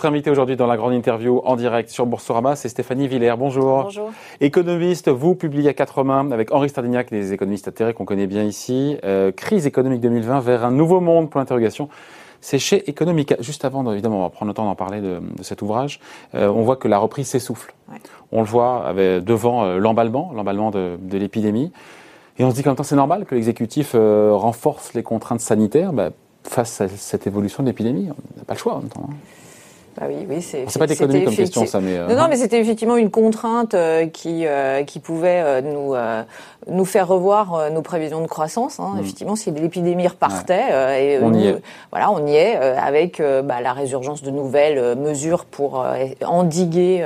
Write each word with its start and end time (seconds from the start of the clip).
Votre 0.00 0.12
invité 0.12 0.30
aujourd'hui 0.30 0.56
dans 0.56 0.66
la 0.66 0.78
grande 0.78 0.94
interview 0.94 1.42
en 1.44 1.56
direct 1.56 1.90
sur 1.90 2.06
Boursorama, 2.06 2.56
c'est 2.56 2.70
Stéphanie 2.70 3.06
Villers. 3.06 3.34
Bonjour. 3.36 3.82
Bonjour. 3.82 4.10
Économiste, 4.40 5.10
vous 5.10 5.34
publiez 5.34 5.68
à 5.68 5.74
quatre 5.74 6.04
mains 6.04 6.32
avec 6.32 6.52
Henri 6.52 6.70
Stardignac, 6.70 7.10
des 7.10 7.34
économistes 7.34 7.68
atterrés 7.68 7.92
qu'on 7.92 8.06
connaît 8.06 8.26
bien 8.26 8.42
ici, 8.44 8.96
euh, 9.04 9.30
Crise 9.30 9.66
économique 9.66 10.00
2020 10.00 10.40
vers 10.40 10.64
un 10.64 10.70
nouveau 10.70 11.00
monde 11.00 11.28
pour 11.28 11.38
l'interrogation. 11.38 11.90
C'est 12.40 12.58
chez 12.58 12.88
Economica. 12.88 13.36
Juste 13.40 13.66
avant, 13.66 13.92
évidemment, 13.92 14.20
on 14.20 14.22
va 14.22 14.30
prendre 14.30 14.48
le 14.48 14.54
temps 14.54 14.64
d'en 14.64 14.74
parler 14.74 15.02
de, 15.02 15.20
de, 15.36 15.42
cet 15.42 15.60
ouvrage. 15.60 16.00
Euh, 16.34 16.48
on 16.48 16.62
voit 16.62 16.76
que 16.76 16.88
la 16.88 16.96
reprise 16.96 17.28
s'essouffle. 17.28 17.74
Ouais. 17.92 17.98
On 18.32 18.40
le 18.40 18.46
voit 18.46 18.86
avec, 18.86 19.22
devant 19.22 19.64
euh, 19.64 19.76
l'emballement, 19.76 20.32
l'emballement 20.34 20.70
de, 20.70 20.96
de 20.98 21.18
l'épidémie. 21.18 21.72
Et 22.38 22.44
on 22.44 22.50
se 22.50 22.54
dit 22.54 22.62
qu'en 22.62 22.70
même 22.70 22.76
temps, 22.78 22.84
c'est 22.84 22.96
normal 22.96 23.26
que 23.26 23.34
l'exécutif 23.34 23.94
renforce 23.94 24.94
les 24.94 25.02
contraintes 25.02 25.40
sanitaires 25.40 25.92
bah, 25.92 26.08
face 26.42 26.80
à 26.80 26.88
cette 26.88 27.26
évolution 27.26 27.62
de 27.62 27.68
l'épidémie. 27.68 28.08
On 28.08 28.38
n'a 28.38 28.44
pas 28.46 28.54
le 28.54 28.58
choix 28.58 28.76
en 28.76 28.78
même 28.78 28.88
temps. 28.88 29.10
Hein. 29.10 29.14
Bah 29.98 30.06
oui, 30.08 30.26
oui, 30.28 30.40
c'est. 30.40 30.64
C'est 30.68 30.78
pas 30.78 30.86
d'économie 30.86 31.24
comme 31.24 31.34
question, 31.34 31.66
ça, 31.66 31.80
mais. 31.80 31.98
Euh... 31.98 32.06
Non, 32.06 32.14
non, 32.14 32.28
mais 32.28 32.36
c'était 32.36 32.60
effectivement 32.60 32.96
une 32.96 33.10
contrainte 33.10 33.74
euh, 33.74 34.06
qui 34.06 34.46
euh, 34.46 34.84
qui 34.84 35.00
pouvait 35.00 35.42
euh, 35.44 35.60
nous 35.62 35.94
nous 36.72 36.84
faire 36.84 37.08
revoir 37.08 37.70
nos 37.70 37.82
prévisions 37.82 38.20
de 38.20 38.26
croissance. 38.26 38.78
Hein. 38.78 38.92
Mm. 38.94 39.00
Effectivement, 39.00 39.36
si 39.36 39.50
l'épidémie 39.50 40.06
repartait, 40.06 40.72
ouais. 40.72 41.04
et 41.04 41.18
on 41.20 41.32
y 41.32 41.48
est. 41.48 41.62
Voilà, 41.90 42.10
on 42.12 42.26
y 42.26 42.36
est 42.36 42.56
avec 42.56 43.20
bah, 43.44 43.60
la 43.60 43.72
résurgence 43.72 44.22
de 44.22 44.30
nouvelles 44.30 44.96
mesures 44.96 45.44
pour 45.44 45.84
endiguer 46.24 47.04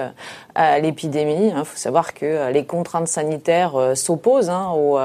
l'épidémie. 0.81 1.53
Il 1.57 1.65
faut 1.65 1.77
savoir 1.77 2.15
que 2.15 2.51
les 2.51 2.65
contraintes 2.65 3.09
sanitaires 3.09 3.75
s'opposent 3.95 4.51
hein, 4.51 4.71
aux, 4.75 4.99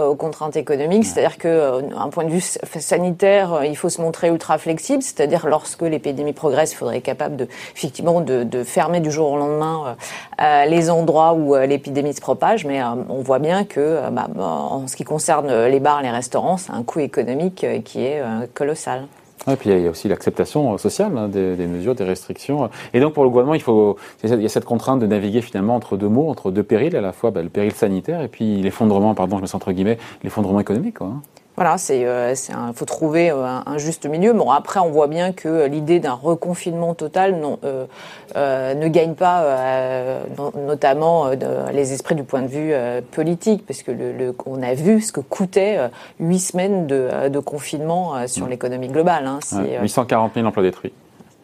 aux, 0.00 0.14
contraintes 0.14 0.56
économiques. 0.56 1.04
C'est-à-dire 1.04 1.38
que, 1.38 1.82
un 1.96 2.08
point 2.08 2.24
de 2.24 2.30
vue 2.30 2.40
sanitaire, 2.40 3.60
il 3.64 3.76
faut 3.76 3.88
se 3.88 4.00
montrer 4.00 4.28
ultra 4.28 4.58
flexible. 4.58 5.02
C'est-à-dire 5.02 5.46
lorsque 5.46 5.82
l'épidémie 5.82 6.32
progresse, 6.32 6.72
il 6.72 6.76
faudrait 6.76 7.00
capable 7.00 7.36
de, 7.36 7.48
effectivement 7.74 8.20
de, 8.20 8.44
de, 8.44 8.64
fermer 8.64 9.00
du 9.00 9.10
jour 9.10 9.32
au 9.32 9.36
lendemain 9.36 9.96
euh, 10.40 10.64
les 10.66 10.90
endroits 10.90 11.32
où 11.32 11.54
euh, 11.54 11.66
l'épidémie 11.66 12.14
se 12.14 12.20
propage, 12.20 12.64
mais 12.64 12.80
euh, 12.80 12.86
on 13.08 13.22
voit 13.22 13.38
bien 13.38 13.64
que 13.64 14.00
bah, 14.10 14.28
en 14.38 14.86
ce 14.86 14.96
qui 14.96 15.04
concerne 15.04 15.66
les 15.66 15.80
bars, 15.80 16.02
les 16.02 16.10
restaurants, 16.10 16.56
c'est 16.56 16.72
un 16.72 16.82
coût 16.82 17.00
économique 17.00 17.66
qui 17.84 18.04
est 18.04 18.22
colossal. 18.54 19.06
Et 19.50 19.56
puis 19.56 19.70
il 19.70 19.80
y 19.80 19.86
a 19.86 19.90
aussi 19.90 20.08
l'acceptation 20.08 20.76
sociale 20.78 21.16
hein, 21.16 21.28
des, 21.28 21.66
mesures, 21.66 21.94
des 21.94 22.04
restrictions. 22.04 22.68
Et 22.92 23.00
donc 23.00 23.14
pour 23.14 23.24
le 23.24 23.30
gouvernement, 23.30 23.54
il 23.54 23.62
faut, 23.62 23.96
il 24.24 24.42
y 24.42 24.44
a 24.44 24.48
cette 24.48 24.64
contrainte 24.64 25.00
de 25.00 25.06
naviguer 25.06 25.40
finalement 25.40 25.76
entre 25.76 25.96
deux 25.96 26.08
mots, 26.08 26.28
entre 26.28 26.50
deux 26.50 26.62
périls, 26.62 26.96
à 26.96 27.00
la 27.00 27.12
fois 27.12 27.30
bah, 27.30 27.42
le 27.42 27.48
péril 27.48 27.72
sanitaire 27.72 28.20
et 28.22 28.28
puis 28.28 28.60
l'effondrement, 28.60 29.14
pardon, 29.14 29.38
je 29.38 29.42
me 29.42 29.48
entre 29.54 29.72
guillemets, 29.72 29.98
l'effondrement 30.22 30.60
économique. 30.60 31.00
Hein. 31.00 31.22
Voilà, 31.58 31.76
c'est 31.76 32.04
euh, 32.04 32.34
un, 32.54 32.72
faut 32.72 32.84
trouver 32.84 33.32
euh, 33.32 33.44
un, 33.44 33.64
un, 33.66 33.78
juste 33.78 34.06
milieu. 34.06 34.32
Bon, 34.32 34.48
après, 34.52 34.78
on 34.78 34.90
voit 34.90 35.08
bien 35.08 35.32
que 35.32 35.66
l'idée 35.66 35.98
d'un 35.98 36.12
reconfinement 36.12 36.94
total 36.94 37.34
non, 37.34 37.58
euh, 37.64 37.84
euh, 38.36 38.74
ne 38.74 38.86
gagne 38.86 39.14
pas, 39.14 39.42
euh, 39.42 40.22
notamment 40.54 41.30
les 41.72 41.92
esprits 41.92 42.14
du 42.14 42.22
point 42.22 42.42
de 42.42 42.46
vue 42.46 42.72
politique, 43.10 43.66
parce 43.66 43.82
que 43.82 43.90
le, 43.90 44.12
le, 44.12 44.36
on 44.46 44.62
a 44.62 44.74
vu 44.74 45.00
ce 45.00 45.10
que 45.10 45.18
coûtait 45.18 45.80
huit 46.20 46.38
semaines 46.38 46.86
de, 46.86 47.28
de 47.28 47.38
confinement 47.40 48.28
sur 48.28 48.46
mmh. 48.46 48.50
l'économie 48.50 48.88
globale. 48.88 49.26
Hein. 49.26 49.40
Ouais, 49.54 49.80
840 49.82 50.34
000 50.34 50.46
emplois 50.46 50.62
détruits. 50.62 50.92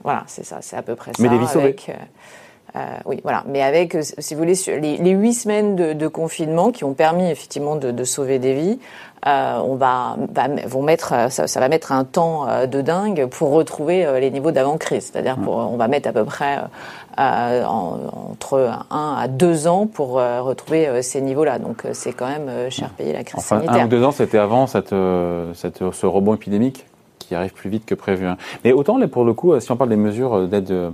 Voilà, 0.05 0.23
c'est 0.29 0.45
ça, 0.45 0.59
c'est 0.61 0.77
à 0.77 0.83
peu 0.83 0.95
près 0.95 1.11
Mais 1.19 1.27
ça. 1.27 1.35
des 1.35 1.41
vies 1.41 1.49
sauvées. 1.49 1.75
Euh, 2.77 2.81
oui, 3.07 3.21
voilà. 3.23 3.45
Mais 3.47 3.63
avec, 3.63 3.97
si 4.01 4.35
vous 4.35 4.41
voulez, 4.41 4.55
les 4.81 5.11
huit 5.11 5.35
semaines 5.35 5.77
de, 5.77 5.93
de, 5.93 6.09
confinement 6.09 6.73
qui 6.73 6.83
ont 6.83 6.95
permis 6.95 7.31
effectivement 7.31 7.77
de, 7.77 7.93
de 7.93 8.05
sauver 8.05 8.41
des 8.41 8.55
vies, 8.55 8.79
euh, 9.27 9.59
on 9.65 9.77
va, 9.77 10.17
va, 10.33 10.49
vont 10.67 10.83
mettre, 10.83 11.31
ça, 11.31 11.47
ça, 11.47 11.61
va 11.61 11.69
mettre 11.69 11.93
un 11.93 12.05
temps 12.05 12.47
euh, 12.49 12.67
de 12.67 12.83
dingue 12.83 13.27
pour 13.27 13.51
retrouver 13.51 14.05
euh, 14.05 14.21
les 14.21 14.31
niveaux 14.31 14.51
d'avant 14.51 14.77
crise. 14.77 15.11
C'est-à-dire, 15.13 15.39
on 15.47 15.77
va 15.77 15.89
mettre 15.89 16.09
à 16.09 16.13
peu 16.13 16.25
près 16.25 16.59
euh, 17.19 17.65
en, 17.65 18.01
entre 18.31 18.71
un 18.91 19.17
à 19.19 19.29
deux 19.29 19.67
ans 19.67 19.87
pour 19.87 20.15
retrouver 20.15 21.03
ces 21.03 21.21
niveaux-là. 21.21 21.59
Donc, 21.59 21.85
c'est 21.93 22.13
quand 22.13 22.29
même 22.29 22.71
cher 22.71 22.91
payé 22.91 23.13
la 23.13 23.25
crise 23.25 23.39
enfin, 23.39 23.61
sanitaire. 23.61 23.83
Un 23.83 23.87
ou 23.87 23.89
deux 23.89 24.05
ans, 24.05 24.11
c'était 24.11 24.39
avant 24.39 24.67
cette, 24.67 24.95
cette, 25.55 25.91
ce 25.91 26.07
rebond 26.07 26.35
épidémique 26.35 26.87
qui 27.19 27.35
arrive 27.35 27.55
plus 27.55 27.71
vite 27.71 27.87
que 27.87 27.95
prévu. 27.95 28.27
Hein. 28.27 28.37
Mais 28.65 28.73
autant, 28.73 28.99
pour 29.09 29.25
le 29.25 29.33
coup, 29.33 29.59
si 29.61 29.71
on 29.71 29.77
parle 29.77 29.91
des 29.91 29.97
mesures 29.97 30.47
d'aide 30.49 30.93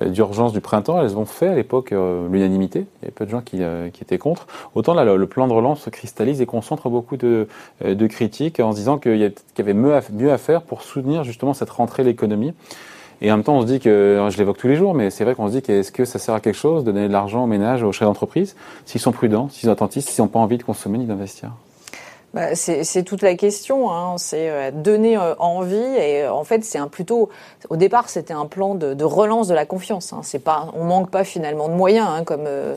d'urgence 0.00 0.52
du 0.52 0.60
printemps, 0.60 1.02
elles 1.02 1.16
ont 1.16 1.26
fait 1.26 1.48
à 1.48 1.54
l'époque 1.54 1.92
euh, 1.92 2.26
l'unanimité. 2.28 2.80
Il 2.80 3.02
y 3.02 3.04
avait 3.04 3.12
peu 3.12 3.26
de 3.26 3.30
gens 3.30 3.42
qui, 3.42 3.62
euh, 3.62 3.90
qui 3.90 4.02
étaient 4.02 4.18
contre. 4.18 4.46
Autant 4.74 4.94
là, 4.94 5.04
le, 5.04 5.26
plan 5.26 5.48
de 5.48 5.52
relance 5.52 5.82
se 5.82 5.90
cristallise 5.90 6.40
et 6.40 6.46
concentre 6.46 6.88
beaucoup 6.88 7.16
de, 7.16 7.46
de 7.84 8.06
critiques 8.06 8.60
en 8.60 8.72
se 8.72 8.76
disant 8.76 8.98
qu'il 8.98 9.16
y, 9.16 9.24
y, 9.24 9.60
avait 9.60 9.74
mieux 9.74 9.94
à, 9.94 10.00
mieux 10.12 10.32
à, 10.32 10.38
faire 10.38 10.62
pour 10.62 10.82
soutenir 10.82 11.24
justement 11.24 11.54
cette 11.54 11.70
rentrée 11.70 12.02
de 12.02 12.08
l'économie. 12.08 12.54
Et 13.20 13.30
en 13.30 13.36
même 13.36 13.44
temps, 13.44 13.56
on 13.56 13.60
se 13.60 13.66
dit 13.66 13.78
que, 13.78 14.26
je 14.30 14.36
l'évoque 14.38 14.58
tous 14.58 14.66
les 14.66 14.74
jours, 14.74 14.94
mais 14.94 15.10
c'est 15.10 15.22
vrai 15.22 15.34
qu'on 15.34 15.46
se 15.46 15.52
dit 15.52 15.62
qu'est-ce 15.62 15.92
que 15.92 16.04
ça 16.04 16.18
sert 16.18 16.34
à 16.34 16.40
quelque 16.40 16.56
chose 16.56 16.84
de 16.84 16.90
donner 16.90 17.06
de 17.06 17.12
l'argent 17.12 17.44
aux 17.44 17.46
ménages, 17.46 17.84
aux 17.84 17.92
chefs 17.92 18.08
d'entreprise, 18.08 18.56
s'ils 18.84 19.00
sont 19.00 19.12
prudents, 19.12 19.48
s'ils 19.48 19.66
sont 19.66 19.72
attentifs, 19.72 20.04
s'ils 20.04 20.24
n'ont 20.24 20.28
pas 20.28 20.40
envie 20.40 20.58
de 20.58 20.64
consommer 20.64 20.98
ni 20.98 21.06
d'investir? 21.06 21.52
Bah, 22.34 22.54
c'est 22.54 23.02
toute 23.02 23.22
la 23.22 23.34
question. 23.34 23.90
Hein. 23.90 24.14
C'est 24.16 24.48
euh, 24.48 24.70
donner 24.70 25.18
euh, 25.18 25.34
envie 25.38 25.76
et 25.76 26.22
euh, 26.22 26.32
en 26.32 26.44
fait 26.44 26.64
c'est 26.64 26.78
un 26.78 26.88
plutôt. 26.88 27.28
Au 27.68 27.76
départ 27.76 28.08
c'était 28.08 28.32
un 28.32 28.46
plan 28.46 28.74
de, 28.74 28.94
de, 28.94 29.04
relance 29.04 29.48
de 29.48 29.54
la 29.54 29.66
confiance. 29.66 30.12
Hein. 30.12 30.20
C'est 30.22 30.38
pas, 30.38 30.68
on 30.74 30.84
manque 30.84 31.10
pas 31.10 31.24
finalement 31.24 31.68
de 31.68 31.74
moyens 31.74 32.08
hein, 32.10 32.24
comme. 32.24 32.46
Euh, 32.46 32.76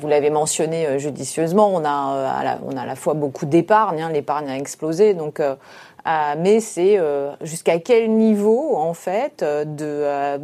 vous 0.00 0.08
l'avez 0.08 0.30
mentionné 0.30 0.98
judicieusement, 0.98 1.68
on 1.74 1.84
a, 1.84 1.90
à 1.90 2.42
la, 2.42 2.58
on 2.66 2.74
a 2.74 2.82
à 2.82 2.86
la 2.86 2.96
fois 2.96 3.12
beaucoup 3.12 3.44
d'épargne, 3.44 4.00
hein, 4.00 4.08
l'épargne 4.10 4.48
a 4.48 4.56
explosé, 4.56 5.12
donc 5.12 5.42
euh, 6.06 6.34
mais 6.38 6.60
c'est 6.60 6.98
euh, 6.98 7.30
jusqu'à 7.42 7.78
quel 7.78 8.10
niveau 8.10 8.76
en 8.76 8.94
fait 8.94 9.44
de 9.44 10.38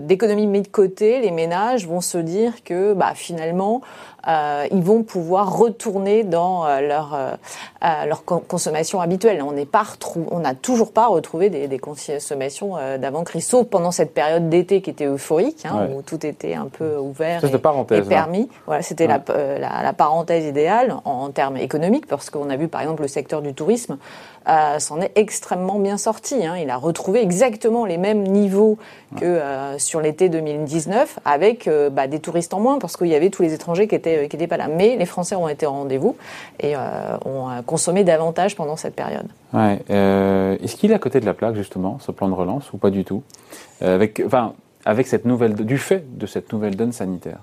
d'économie 0.00 0.46
mis 0.46 0.62
de 0.62 0.68
côté 0.68 1.20
les 1.20 1.30
ménages 1.30 1.86
vont 1.86 2.00
se 2.00 2.18
dire 2.18 2.64
que 2.64 2.92
bah, 2.92 3.12
finalement 3.14 3.82
euh, 4.26 4.66
ils 4.70 4.82
vont 4.82 5.02
pouvoir 5.02 5.56
retourner 5.56 6.24
dans 6.24 6.66
euh, 6.66 6.80
leur 6.80 7.14
euh, 7.14 7.34
leur 8.06 8.24
consommation 8.24 9.00
habituelle. 9.00 9.42
On 9.42 9.52
n'est 9.52 9.66
pas 9.66 9.84
on 10.30 10.38
n'a 10.38 10.54
toujours 10.54 10.92
pas 10.92 11.06
retrouvé 11.06 11.50
des, 11.50 11.68
des 11.68 11.78
consommations 11.78 12.76
d'avant 12.98 13.24
crise, 13.24 13.46
sauf 13.46 13.66
pendant 13.66 13.90
cette 13.90 14.14
période 14.14 14.48
d'été 14.48 14.80
qui 14.80 14.90
était 14.90 15.04
euphorique, 15.04 15.66
hein, 15.66 15.86
ouais. 15.88 15.94
où 15.94 16.02
tout 16.02 16.24
était 16.24 16.54
un 16.54 16.66
peu 16.66 16.96
ouvert 16.96 17.44
et, 17.44 17.96
et, 17.96 18.02
permis. 18.02 18.48
Hein. 18.50 18.62
Voilà, 18.66 18.82
c'était 18.82 19.06
ouais. 19.06 19.20
la, 19.28 19.58
la, 19.58 19.82
la, 19.82 19.92
parenthèse 19.92 20.46
idéale 20.46 20.96
en, 21.04 21.10
en 21.10 21.30
termes 21.30 21.58
économiques, 21.58 22.06
parce 22.06 22.30
qu'on 22.30 22.48
a 22.48 22.56
vu 22.56 22.68
par 22.68 22.80
exemple 22.80 23.02
le 23.02 23.08
secteur 23.08 23.42
du 23.42 23.52
tourisme 23.52 23.98
euh, 24.48 24.78
s'en 24.78 25.00
est 25.00 25.12
extrêmement 25.16 25.78
bien 25.78 25.96
sorti. 25.96 26.44
Hein. 26.44 26.56
Il 26.56 26.68
a 26.70 26.76
retrouvé 26.76 27.22
exactement 27.22 27.86
les 27.86 27.96
mêmes 27.96 28.22
niveaux 28.24 28.78
que 29.16 29.24
euh, 29.24 29.78
sur 29.78 30.00
l'été 30.00 30.28
2019, 30.28 31.18
avec 31.24 31.66
euh, 31.66 31.88
bah, 31.88 32.06
des 32.06 32.20
touristes 32.20 32.52
en 32.52 32.60
moins, 32.60 32.78
parce 32.78 32.96
qu'il 32.96 33.06
y 33.06 33.14
avait 33.14 33.30
tous 33.30 33.42
les 33.42 33.54
étrangers 33.54 33.88
qui 33.88 33.94
étaient 33.94 34.28
qui 34.28 34.36
étaient 34.36 34.46
pas 34.46 34.56
là. 34.56 34.68
Mais 34.68 34.96
les 34.96 35.06
Français 35.06 35.34
ont 35.34 35.48
été 35.48 35.66
au 35.66 35.70
rendez-vous 35.70 36.16
et 36.60 36.74
ont 36.76 37.48
consommé 37.66 38.04
davantage 38.04 38.56
pendant 38.56 38.76
cette 38.76 38.94
période. 38.94 39.26
Ouais. 39.52 39.80
Est-ce 39.88 40.76
qu'il 40.76 40.90
est 40.90 40.94
à 40.94 40.98
côté 40.98 41.20
de 41.20 41.26
la 41.26 41.34
plaque 41.34 41.54
justement, 41.54 41.98
ce 42.00 42.12
plan 42.12 42.28
de 42.28 42.34
relance, 42.34 42.72
ou 42.72 42.76
pas 42.76 42.90
du 42.90 43.04
tout? 43.04 43.22
Avec, 43.80 44.22
enfin, 44.24 44.54
avec 44.84 45.06
cette 45.06 45.24
nouvelle, 45.24 45.54
du 45.54 45.78
fait 45.78 46.18
de 46.18 46.26
cette 46.26 46.52
nouvelle 46.52 46.76
donne 46.76 46.92
sanitaire? 46.92 47.38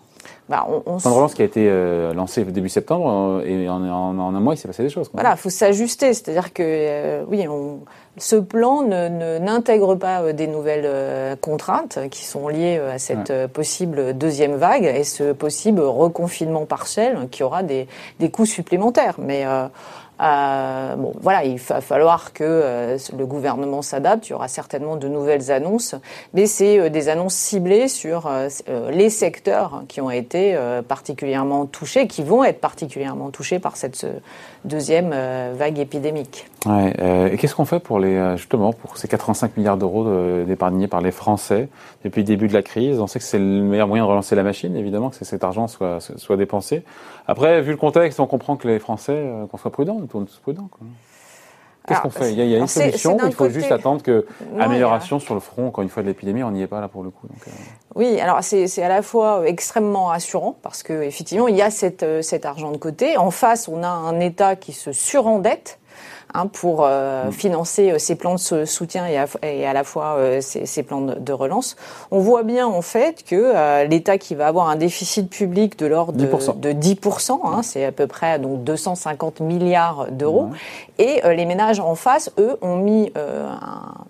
Bah, 0.52 0.68
on, 0.68 0.84
on 0.86 1.00
plan 1.00 1.10
de 1.10 1.16
relance 1.16 1.34
qui 1.34 1.42
a 1.42 1.46
été 1.46 1.66
euh, 1.70 2.14
lancé 2.14 2.44
début 2.44 2.68
septembre 2.68 3.42
euh, 3.42 3.46
et 3.46 3.70
en, 3.70 3.82
en, 3.82 4.20
en, 4.20 4.36
un 4.36 4.40
mois 4.42 4.54
il 4.54 4.58
s'est 4.58 4.68
passé 4.68 4.84
des 4.84 4.90
choses. 4.90 5.08
Quoi. 5.08 5.22
Voilà, 5.22 5.36
il 5.36 5.40
faut 5.40 5.50
s'ajuster, 5.50 6.14
c'est-à-dire 6.14 6.52
que 6.52 6.62
euh, 6.62 7.24
oui, 7.30 7.48
on, 7.48 7.80
ce 8.18 8.36
plan 8.36 8.84
n'intègre 8.84 9.94
ne, 9.94 9.96
pas 9.96 10.22
euh, 10.22 10.34
des 10.34 10.48
nouvelles 10.48 10.84
euh, 10.84 11.38
contraintes 11.38 12.00
qui 12.10 12.26
sont 12.26 12.50
liées 12.50 12.78
à 12.80 13.00
cette 13.00 13.30
ouais. 13.30 13.48
possible 13.48 14.18
deuxième 14.18 14.56
vague 14.56 14.84
et 14.84 15.06
ce 15.06 15.32
possible 15.32 15.80
reconfinement 15.80 16.66
partiel 16.66 17.30
qui 17.32 17.44
aura 17.44 17.64
des, 17.64 17.88
des 18.20 18.30
coûts 18.30 18.46
supplémentaires. 18.46 19.16
Mais 19.20 19.46
euh, 20.22 20.96
bon, 20.96 21.14
voilà, 21.20 21.46
il 21.46 21.58
va 21.58 21.82
falloir 21.82 22.34
que 22.34 22.44
euh, 22.44 22.98
le 23.18 23.26
gouvernement 23.26 23.82
s'adapte. 23.82 24.28
Il 24.28 24.32
y 24.32 24.34
aura 24.34 24.48
certainement 24.48 24.96
de 24.96 25.08
nouvelles 25.08 25.52
annonces, 25.52 25.96
mais 26.34 26.46
c'est 26.46 26.80
euh, 26.80 26.90
des 26.90 27.10
annonces 27.10 27.34
ciblées 27.34 27.88
sur 27.88 28.30
les 28.92 29.10
secteurs 29.10 29.84
qui 29.88 30.02
ont 30.02 30.12
été 30.12 30.58
particulièrement 30.88 31.66
touchés, 31.66 32.08
qui 32.08 32.24
vont 32.24 32.44
être 32.44 32.60
particulièrement 32.60 33.30
touchés 33.30 33.60
par 33.60 33.78
cette 33.78 34.06
deuxième 34.66 35.14
vague 35.54 35.80
épidémique. 35.80 36.48
Ouais, 36.66 36.94
et 37.32 37.38
qu'est-ce 37.38 37.56
qu'on 37.56 37.66
fait 37.66 37.80
pour 37.80 38.00
les 38.00 38.38
justement 38.38 38.74
pour 38.74 38.98
ces 38.98 39.08
85 39.08 39.58
milliards 39.58 39.78
d'euros 39.78 40.06
d'épargnés 40.46 40.88
par 40.88 41.02
les 41.02 41.12
Français 41.12 41.70
depuis 42.04 42.22
le 42.22 42.28
début 42.28 42.48
de 42.48 42.54
la 42.54 42.62
crise? 42.62 43.00
On 43.00 43.08
sait 43.08 43.20
que 43.20 43.26
c'est 43.26 43.40
le 43.40 43.62
meilleur 43.62 43.88
moyen 43.88 44.04
de 44.04 44.10
relancer 44.10 44.36
la 44.36 44.44
machine, 44.44 44.76
évidemment, 44.76 45.10
que 45.10 45.24
cet 45.24 45.44
argent 45.44 45.68
soit 45.68 46.00
soit 46.00 46.38
dépensé. 46.38 46.84
Après, 47.28 47.62
vu 47.62 47.72
le 47.72 47.78
contexte, 47.78 48.20
on 48.20 48.28
comprend 48.28 48.56
que 48.56 48.68
les 48.68 48.80
Français 48.80 49.24
qu'on 49.50 49.58
soit 49.58 49.72
prudents 49.72 50.00
tourne 50.12 50.26
tous 50.26 50.38
prudents. 50.38 50.70
Qu'est-ce 51.88 52.02
qu'on 52.02 52.12
fait? 52.12 52.32
Il 52.32 52.38
y 52.38 52.42
a, 52.42 52.46
il 52.46 52.52
y 52.52 52.56
a 52.56 52.60
une 52.60 52.68
solution 52.68 53.18
il 53.26 53.32
faut 53.32 53.46
côté... 53.46 53.56
juste 53.56 53.72
attendre 53.72 54.04
que 54.04 54.28
non, 54.54 54.60
amélioration 54.62 55.18
a... 55.18 55.20
sur 55.20 55.34
le 55.34 55.40
front, 55.40 55.68
encore 55.68 55.82
une 55.82 55.90
fois, 55.90 56.04
de 56.04 56.08
l'épidémie, 56.08 56.44
on 56.44 56.52
n'y 56.52 56.62
est 56.62 56.68
pas 56.68 56.80
là 56.80 56.88
pour 56.88 57.02
le 57.02 57.10
coup. 57.10 57.28
Donc, 57.28 57.40
euh... 57.48 57.52
Oui, 57.96 58.20
alors 58.20 58.44
c'est 58.44 58.84
à 58.84 58.88
la 58.88 59.02
fois 59.02 59.48
extrêmement 59.48 60.06
rassurant 60.06 60.56
parce 60.62 60.84
que 60.84 61.02
effectivement 61.02 61.48
il 61.48 61.56
y 61.56 61.62
a 61.64 61.72
cette, 61.72 62.06
cet 62.22 62.46
argent 62.46 62.72
de 62.72 62.78
côté. 62.78 63.18
En 63.18 63.32
face, 63.32 63.68
on 63.68 63.82
a 63.82 63.90
un 63.90 64.20
État 64.20 64.56
qui 64.56 64.74
se 64.74 64.92
surendette 64.92 65.80
hein, 66.34 66.48
pour 66.48 66.88
mm. 66.88 67.32
financer 67.32 68.00
ces 68.00 68.16
plans 68.16 68.36
de 68.36 68.66
soutien 68.66 69.06
et 69.08 69.66
à, 69.66 69.74
la 69.74 69.84
fois 69.84 70.18
ces, 70.42 70.84
plans 70.84 71.02
de, 71.02 71.34
relance. 71.34 71.76
On 72.12 72.20
voit 72.20 72.44
bien 72.44 72.68
en 72.68 72.82
fait 72.82 73.24
que 73.24 73.86
l'État 73.86 74.18
qui 74.18 74.36
va 74.36 74.48
avoir 74.48 74.70
un 74.70 74.76
déficit 74.76 75.30
public 75.30 75.78
de 75.78 75.86
l'ordre 75.86 76.14
de 76.14 76.72
10%, 76.72 77.40
hein, 77.44 77.62
c'est 77.64 77.86
à 77.86 77.92
peu 77.92 78.08
près 78.08 78.40
donc 78.40 78.64
250 78.64 79.40
milliards 79.40 80.08
d'euros, 80.12 80.50
et 80.98 81.22
les 81.24 81.46
ménages 81.46 81.80
en 81.80 81.96
face, 81.96 82.32
eux, 82.38 82.58
ont 82.62 82.78
mis 82.78 83.12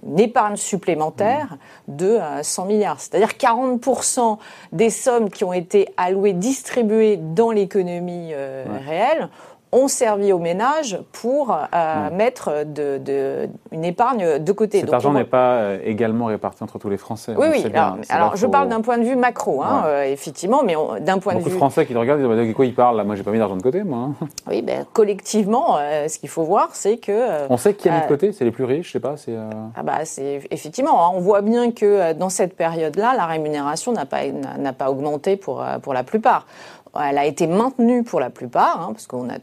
une 0.08 0.20
épargne 0.20 0.58
supplémentaire 0.58 1.58
de 1.88 2.20
100 2.42 2.66
milliards, 2.66 3.00
c'est-à-dire 3.00 3.30
40% 3.30 4.38
des 4.72 4.90
sommes 4.90 5.30
qui 5.30 5.44
ont 5.44 5.54
été 5.54 5.90
allouées, 5.98 6.34
distribuées 6.34 7.18
dans 7.18 7.52
l'économie 7.52 8.32
euh, 8.34 8.66
réelle 8.86 9.30
ont 9.72 9.88
servi 9.88 10.34
aux 10.34 10.40
ménages 10.40 11.00
pour 11.14 11.52
euh, 11.52 12.10
mettre 12.12 12.66
de, 12.66 13.48
une 13.72 13.86
épargne 13.86 14.40
de 14.40 14.52
côté. 14.52 14.82
Cet 14.82 14.94
argent 14.94 15.14
n'est 15.14 15.24
pas 15.24 15.54
euh, 15.54 15.80
également 15.84 16.26
réparti 16.26 16.64
entre 16.64 16.78
tous 16.78 16.90
les 16.90 16.98
Français. 16.98 17.34
Oui, 17.38 17.48
oui. 17.52 17.66
Alors, 18.10 18.36
je 18.36 18.48
parle 18.48 18.68
d'un 18.68 18.82
point 18.82 18.98
de 18.98 19.04
vue 19.04 19.16
macro, 19.16 19.62
hein, 19.62 19.84
euh, 19.86 20.04
effectivement, 20.04 20.64
mais 20.64 20.76
d'un 21.00 21.20
point 21.20 21.34
de 21.34 21.40
vue. 21.40 21.44
Beaucoup 21.46 21.56
de 21.56 21.60
Français 21.60 21.86
qui 21.86 21.94
le 21.94 22.00
regardent, 22.00 22.22
ils 22.22 22.38
disent 22.38 22.50
de 22.50 22.54
quoi 22.54 22.66
ils 22.66 22.76
parlent 22.76 22.98
là? 22.98 23.04
Moi, 23.04 23.16
j'ai 23.16 23.24
pas 23.24 23.32
mis 23.32 23.40
d'argent 23.40 23.56
de 23.56 23.64
côté, 23.64 23.84
moi. 23.84 24.10
Hein. 24.22 24.28
Oui, 24.50 24.62
ben, 24.62 24.86
collectivement, 24.92 25.78
ce 26.08 26.18
qu'il 26.18 26.28
faut 26.28 26.44
voir, 26.44 26.70
c'est 26.74 26.98
que. 26.98 27.50
on 27.50 27.58
sait 27.58 27.74
qui 27.74 27.88
a 27.88 27.96
mis 27.96 28.02
de 28.02 28.08
côté, 28.08 28.34
c'est 28.34 28.44
les 28.44 28.52
plus 28.52 28.66
riches, 28.66 28.88
je 28.88 28.92
sais 28.94 29.00
pas. 29.00 29.16
C'est. 29.16 29.36
Ah 29.76 29.84
bah, 29.84 30.04
c'est 30.04 30.42
effectivement. 30.52 31.06
Hein, 31.06 31.12
on 31.14 31.20
voit 31.20 31.42
bien 31.42 31.72
que 31.72 32.14
dans 32.14 32.30
cette 32.30 32.56
période-là, 32.56 33.14
la 33.16 33.26
rémunération 33.26 33.94
n'a 33.94 34.06
pas 34.06 34.24
n'a 34.58 34.74
pas 34.74 34.90
augmenté 34.90 35.38
pour 35.38 35.64
pour 35.82 35.94
la 35.94 36.04
plupart. 36.04 36.46
Elle 36.94 37.18
a 37.18 37.26
été 37.26 37.48
maintenue 37.48 38.04
pour 38.04 38.20
la 38.20 38.30
plupart, 38.30 38.82
hein, 38.82 38.92
parce 38.92 39.08
qu'on 39.08 39.30
a 39.30 39.36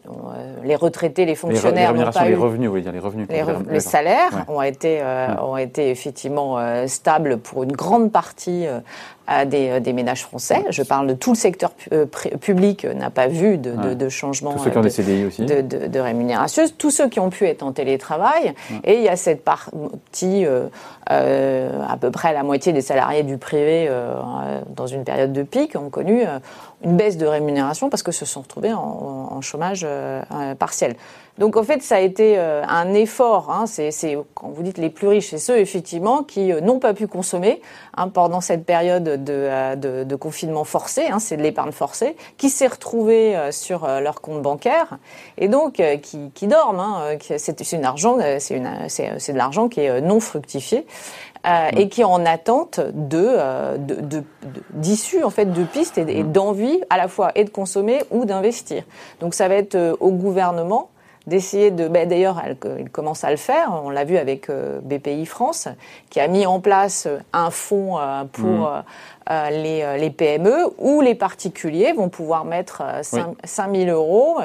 les 0.64 0.76
retraités, 0.76 1.24
les 1.24 1.34
fonctionnaires 1.34 1.94
les, 1.94 2.04
pas 2.04 2.28
les 2.28 2.34
revenus, 2.34 2.70
dire 2.82 2.92
les 2.92 2.98
revenus. 2.98 3.26
Les, 3.70 3.80
salaires 3.80 4.44
ont 4.48 4.60
été 4.60 5.00
euh, 5.00 5.34
ont 5.40 5.56
été 5.56 5.90
effectivement 5.90 6.58
euh, 6.58 6.86
stables 6.86 7.38
pour 7.38 7.62
une 7.62 7.72
grande 7.72 8.12
partie 8.12 8.66
euh, 8.66 8.80
des, 9.44 9.80
des, 9.80 9.92
ménages 9.92 10.22
français. 10.22 10.64
Je 10.70 10.82
parle 10.82 11.06
de 11.06 11.14
tout 11.14 11.32
le 11.32 11.36
secteur 11.36 11.72
public 12.40 12.84
n'a 12.84 13.10
pas 13.10 13.26
vu 13.26 13.58
de, 13.58 13.72
de, 13.72 13.94
de 13.94 14.08
changement 14.08 14.52
tous 14.52 14.64
ceux 14.64 14.70
qui 14.70 14.78
ont 14.78 14.80
de, 14.80 14.86
des 14.86 14.90
CDI 14.90 15.24
aussi. 15.26 15.44
de, 15.44 16.00
rémunération. 16.00 16.62
Tous 16.76 16.90
ceux 16.90 17.08
qui 17.08 17.20
ont 17.20 17.30
pu 17.30 17.44
être 17.46 17.62
en 17.62 17.72
télétravail. 17.72 18.54
Et 18.84 18.94
il 18.96 19.02
y 19.02 19.08
a 19.08 19.16
cette 19.16 19.44
partie, 19.44 20.46
à 21.06 21.96
peu 22.00 22.10
près 22.10 22.32
la 22.32 22.42
moitié 22.42 22.72
des 22.72 22.80
salariés 22.80 23.22
du 23.22 23.38
privé 23.38 23.90
dans 24.74 24.86
une 24.86 25.04
période 25.04 25.32
de 25.32 25.42
pic 25.42 25.76
ont 25.76 25.90
connu 25.90 26.22
une 26.84 26.96
baisse 26.96 27.16
de 27.16 27.26
rémunération 27.26 27.90
parce 27.90 28.02
que 28.02 28.12
se 28.12 28.24
sont 28.24 28.42
retrouvés 28.42 28.72
en, 28.72 29.28
en 29.30 29.40
chômage 29.40 29.84
euh, 29.84 30.22
partiel. 30.58 30.94
Donc 31.38 31.56
en 31.56 31.62
fait, 31.62 31.82
ça 31.82 31.96
a 31.96 32.00
été 32.00 32.38
euh, 32.38 32.62
un 32.66 32.92
effort. 32.94 33.50
Hein, 33.50 33.66
c'est 33.66 34.18
quand 34.34 34.48
vous 34.48 34.62
dites 34.62 34.78
les 34.78 34.90
plus 34.90 35.08
riches, 35.08 35.30
c'est 35.30 35.38
ceux 35.38 35.58
effectivement 35.58 36.22
qui 36.22 36.52
euh, 36.52 36.60
n'ont 36.60 36.78
pas 36.78 36.94
pu 36.94 37.06
consommer 37.06 37.62
hein, 37.96 38.08
pendant 38.08 38.40
cette 38.40 38.64
période 38.64 39.04
de, 39.04 39.74
de, 39.76 40.04
de 40.04 40.16
confinement 40.16 40.64
forcé. 40.64 41.06
Hein, 41.06 41.18
c'est 41.18 41.36
de 41.36 41.42
l'épargne 41.42 41.72
forcée 41.72 42.16
qui 42.36 42.50
s'est 42.50 42.66
retrouvée 42.66 43.36
sur 43.50 43.86
leur 43.86 44.20
compte 44.20 44.42
bancaire 44.42 44.98
et 45.36 45.48
donc 45.48 45.82
qui, 46.02 46.30
qui 46.34 46.46
dorment. 46.46 46.80
Hein, 46.80 47.18
c'est 47.36 47.72
une 47.72 47.84
argent, 47.84 48.18
c'est 48.38 48.58
de 49.32 49.38
l'argent 49.38 49.68
qui 49.68 49.80
est 49.80 50.00
non 50.00 50.20
fructifié. 50.20 50.86
Euh, 51.46 51.70
et 51.76 51.88
qui 51.88 52.00
est 52.00 52.04
en 52.04 52.26
attente 52.26 52.80
de 52.80 53.24
euh, 53.24 53.78
d'issues 54.72 55.22
en 55.22 55.30
fait 55.30 55.46
de 55.46 55.62
pistes 55.62 55.96
et, 55.96 56.24
mm. 56.24 56.32
d'envie 56.32 56.80
à 56.90 56.96
la 56.96 57.06
fois 57.06 57.30
et 57.36 57.44
de 57.44 57.50
consommer 57.50 58.02
ou 58.10 58.24
d'investir. 58.24 58.82
Donc 59.20 59.34
ça 59.34 59.46
va 59.46 59.54
être 59.54 59.76
euh, 59.76 59.94
au 60.00 60.10
gouvernement 60.10 60.90
d'essayer 61.28 61.70
de. 61.70 61.88
Ben 61.88 62.08
D'ailleurs, 62.08 62.42
il 62.78 62.90
commence 62.90 63.24
à 63.24 63.30
le 63.30 63.36
faire. 63.36 63.80
On 63.84 63.90
l'a 63.90 64.04
vu 64.04 64.16
avec 64.16 64.50
BPI 64.50 65.26
France, 65.26 65.68
qui 66.10 66.20
a 66.20 66.28
mis 66.28 66.46
en 66.46 66.60
place 66.60 67.06
un 67.32 67.50
fonds 67.50 67.96
pour 68.32 68.70
mm. 68.70 68.84
les, 69.50 69.98
les, 69.98 70.10
PME 70.10 70.72
où 70.78 71.00
les 71.00 71.14
particuliers 71.14 71.92
vont 71.92 72.08
pouvoir 72.08 72.44
mettre 72.44 72.82
5, 73.02 73.36
000 73.74 73.90
euros 73.90 74.38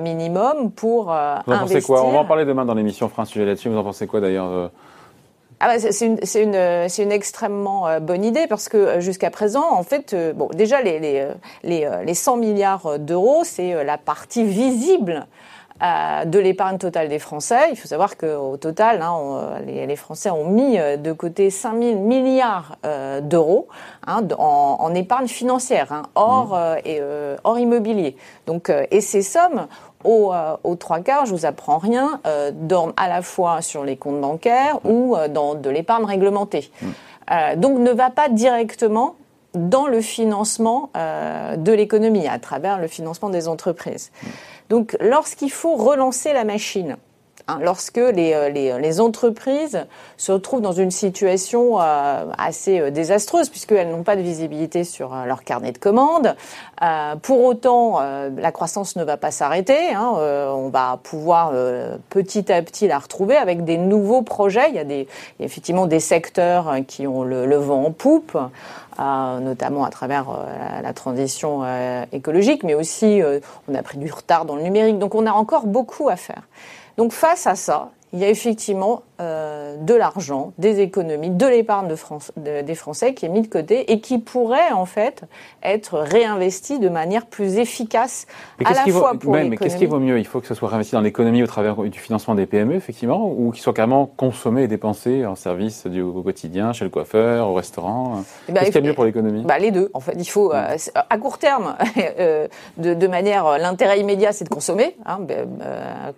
minimum 0.00 0.70
pour 0.72 1.04
vous 1.04 1.10
en 1.10 1.42
investir. 1.46 1.58
Pensez 1.58 1.82
quoi? 1.82 2.04
On 2.04 2.12
va 2.12 2.18
en 2.18 2.24
parler 2.24 2.44
demain 2.44 2.64
dans 2.64 2.74
l'émission 2.74 3.08
France 3.08 3.30
Sujet 3.30 3.46
là-dessus. 3.46 3.68
Vous 3.68 3.78
en 3.78 3.84
pensez 3.84 4.06
quoi 4.06 4.20
d'ailleurs 4.20 4.70
ah 5.60 5.66
bah 5.66 5.78
c'est 5.80 6.06
une, 6.06 6.18
une, 6.36 6.86
une, 6.98 7.12
extrêmement 7.12 7.88
euh, 7.88 7.98
bonne 7.98 8.24
idée 8.24 8.46
parce 8.46 8.68
que 8.68 8.76
euh, 8.76 9.00
jusqu'à 9.00 9.30
présent, 9.30 9.64
en 9.72 9.82
fait, 9.82 10.12
euh, 10.14 10.32
bon, 10.32 10.48
déjà 10.54 10.82
les, 10.82 11.00
les, 11.00 11.26
les, 11.64 11.90
les 12.04 12.14
100 12.14 12.36
milliards 12.36 12.98
d'euros, 13.00 13.42
c'est 13.42 13.82
la 13.82 13.98
partie 13.98 14.44
visible 14.44 15.26
de 15.80 16.38
l'épargne 16.38 16.78
totale 16.78 17.08
des 17.08 17.18
Français. 17.18 17.68
Il 17.70 17.76
faut 17.76 17.86
savoir 17.86 18.16
qu'au 18.16 18.56
total, 18.56 19.00
hein, 19.02 19.60
les, 19.66 19.86
les, 19.86 19.96
Français 19.96 20.30
ont 20.30 20.44
mis 20.44 20.76
de 20.76 21.12
côté 21.12 21.50
5 21.50 21.80
000 21.80 22.00
milliards 22.00 22.76
d'euros 23.22 23.68
hein, 24.06 24.22
en, 24.38 24.76
en, 24.80 24.94
épargne 24.94 25.28
financière, 25.28 25.92
hein, 25.92 26.02
hors, 26.14 26.56
mmh. 26.56 26.76
et, 26.84 27.00
hors 27.44 27.58
immobilier. 27.58 28.16
Donc, 28.46 28.72
et 28.90 29.00
ces 29.00 29.22
sommes 29.22 29.66
aux, 30.04 30.32
euh, 30.32 30.56
aux, 30.64 30.76
trois 30.76 31.00
quarts, 31.00 31.26
je 31.26 31.32
vous 31.32 31.46
apprends 31.46 31.78
rien, 31.78 32.20
euh, 32.26 32.50
dorment 32.52 32.92
à 32.96 33.08
la 33.08 33.22
fois 33.22 33.62
sur 33.62 33.84
les 33.84 33.96
comptes 33.96 34.20
bancaires 34.20 34.78
ou 34.84 35.16
euh, 35.16 35.28
dans 35.28 35.54
de 35.54 35.70
l'épargne 35.70 36.04
réglementée. 36.04 36.70
Mm. 36.80 36.86
Euh, 37.30 37.56
donc 37.56 37.78
ne 37.78 37.90
va 37.90 38.10
pas 38.10 38.28
directement 38.28 39.16
dans 39.58 39.86
le 39.86 40.00
financement 40.00 40.90
de 40.94 41.72
l'économie, 41.72 42.28
à 42.28 42.38
travers 42.38 42.78
le 42.78 42.88
financement 42.88 43.30
des 43.30 43.48
entreprises. 43.48 44.10
Mm. 44.22 44.26
Donc 44.70 44.96
lorsqu'il 45.00 45.50
faut 45.50 45.76
relancer 45.76 46.32
la 46.32 46.44
machine, 46.44 46.96
Hein, 47.48 47.60
lorsque 47.62 47.96
les, 47.96 48.34
euh, 48.34 48.50
les, 48.50 48.78
les, 48.78 49.00
entreprises 49.00 49.86
se 50.18 50.32
retrouvent 50.32 50.60
dans 50.60 50.72
une 50.72 50.90
situation 50.90 51.80
euh, 51.80 52.26
assez 52.36 52.78
euh, 52.78 52.90
désastreuse 52.90 53.48
puisqu'elles 53.48 53.88
n'ont 53.90 54.02
pas 54.02 54.16
de 54.16 54.20
visibilité 54.20 54.84
sur 54.84 55.14
leur 55.24 55.44
carnet 55.44 55.72
de 55.72 55.78
commandes. 55.78 56.36
pour 57.22 57.44
autant, 57.44 58.00
la 58.00 58.52
croissance 58.52 58.96
ne 58.96 59.04
va 59.04 59.16
pas 59.16 59.30
s'arrêter. 59.30 59.94
Hein, 59.94 60.12
on 60.54 60.68
va 60.68 60.98
pouvoir 61.02 61.52
petit 62.10 62.52
à 62.52 62.62
petit 62.62 62.86
la 62.86 62.98
retrouver 62.98 63.36
avec 63.36 63.64
des 63.64 63.78
nouveaux 63.78 64.22
projets. 64.22 64.68
Il 64.68 64.74
y 64.74 64.78
a, 64.78 64.84
des, 64.84 65.08
effectivement 65.40 65.86
des 65.86 66.00
secteurs 66.00 66.76
qui 66.86 67.06
ont 67.06 67.22
le, 67.22 67.46
le 67.46 67.56
vent 67.56 67.84
en 67.84 67.90
poupe. 67.90 68.36
Euh, 69.00 69.38
notamment 69.38 69.84
à 69.84 69.90
travers 69.90 70.26
la, 70.82 70.92
transition 70.92 71.60
euh, 71.62 72.04
écologique, 72.10 72.64
mais 72.64 72.74
aussi 72.74 73.22
on 73.68 73.74
a 73.76 73.82
pris 73.84 73.96
du 73.96 74.10
retard 74.10 74.44
dans 74.44 74.56
le 74.56 74.62
numérique. 74.62 74.98
Donc 74.98 75.14
on 75.14 75.24
a 75.26 75.30
encore 75.30 75.66
beaucoup 75.66 76.08
à 76.08 76.16
faire. 76.16 76.42
Donc 76.98 77.12
face 77.12 77.46
à 77.46 77.54
ça, 77.54 77.92
il 78.12 78.18
y 78.18 78.24
a 78.24 78.28
effectivement 78.28 79.02
euh, 79.20 79.76
de 79.76 79.94
l'argent, 79.94 80.52
des 80.58 80.80
économies, 80.80 81.30
de 81.30 81.46
l'épargne 81.46 81.88
de 81.88 81.96
France, 81.96 82.30
des 82.36 82.74
Français 82.74 83.14
qui 83.14 83.26
est 83.26 83.28
mis 83.28 83.42
de 83.42 83.48
côté 83.48 83.90
et 83.92 84.00
qui 84.00 84.18
pourrait 84.18 84.70
en 84.72 84.86
fait 84.86 85.22
être 85.62 85.98
réinvesti 85.98 86.78
de 86.78 86.88
manière 86.88 87.26
plus 87.26 87.58
efficace 87.58 88.26
à 88.64 88.74
la 88.74 88.92
fois 88.92 89.14
pour. 89.18 89.32
Mais 89.32 89.56
qu'est-ce 89.56 89.76
qui 89.76 89.86
vaut 89.86 89.98
mieux? 89.98 90.18
Il 90.18 90.26
faut 90.26 90.40
que 90.40 90.46
ce 90.46 90.54
soit 90.54 90.68
réinvesti 90.68 90.94
dans 90.94 91.00
l'économie 91.00 91.42
au 91.42 91.46
travers 91.46 91.76
du 91.76 91.98
financement 91.98 92.34
des 92.34 92.46
PME, 92.46 92.74
effectivement, 92.74 93.28
ou 93.28 93.50
qu'il 93.50 93.62
soit 93.62 93.72
carrément 93.72 94.06
consommé 94.06 94.62
et 94.62 94.68
dépensé 94.68 95.26
en 95.26 95.34
service 95.34 95.86
du, 95.86 96.00
au 96.00 96.22
quotidien, 96.22 96.72
chez 96.72 96.84
le 96.84 96.90
coiffeur, 96.90 97.48
au 97.48 97.54
restaurant 97.54 98.22
eh 98.48 98.52
ben, 98.52 98.60
Qu'est-ce 98.60 98.70
qui 98.70 98.78
est 98.78 98.82
mieux 98.82 98.94
pour 98.94 99.04
l'économie? 99.04 99.42
bah, 99.42 99.58
Les 99.58 99.70
deux. 99.70 99.90
En 99.94 100.00
fait, 100.00 100.14
il 100.16 100.28
faut, 100.28 100.52
euh, 100.52 100.76
à 100.94 101.18
court 101.18 101.38
terme, 101.38 101.76
euh, 102.18 102.46
de, 102.76 102.94
de, 102.94 103.06
manière, 103.06 103.58
l'intérêt 103.58 104.00
immédiat, 104.00 104.32
c'est 104.32 104.44
de 104.44 104.48
consommer, 104.48 104.96
hein, 105.06 105.18
ben, 105.20 105.48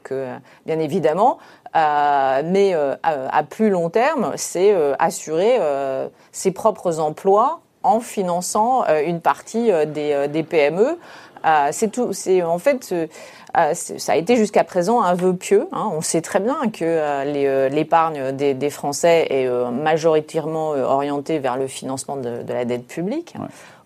que, 0.03 0.27
bien 0.67 0.79
évidemment. 0.79 1.39
Euh, 1.77 2.43
mais 2.45 2.75
euh, 3.07 3.29
à, 3.31 3.43
plus 3.43 3.71
long 3.71 3.91
terme, 3.91 4.33
c'est 4.37 4.73
euh, 4.73 4.95
assurer 4.99 5.59
ses 6.33 6.51
propres 6.51 7.01
emplois 7.01 7.61
en 7.83 8.01
finançant 8.01 8.85
une 9.05 9.21
partie 9.21 9.71
des, 9.87 10.29
des 10.29 10.43
PME. 10.43 10.99
c'est 11.71 11.91
tout. 11.91 12.13
C'est 12.13 12.43
en 12.43 12.59
fait. 12.59 12.95
ça 13.73 14.13
a 14.13 14.17
été 14.17 14.37
jusqu'à 14.37 14.65
présent 14.65 15.03
un 15.03 15.15
vœu 15.15 15.35
pieux. 15.35 15.67
Hein. 15.73 15.89
On 15.93 16.03
sait 16.03 16.21
très 16.21 16.41
bien 16.41 16.59
que 16.71 17.69
l'épargne 17.69 18.33
des, 18.33 18.55
des, 18.55 18.71
Français 18.71 19.27
est 19.31 19.49
majoritairement 19.71 20.71
orientée 20.71 21.39
vers 21.39 21.57
le 21.57 21.67
financement 21.67 22.17
de, 22.17 22.43
de 22.43 22.53
la 22.53 22.65
dette 22.65 22.87
publique. 22.87 23.35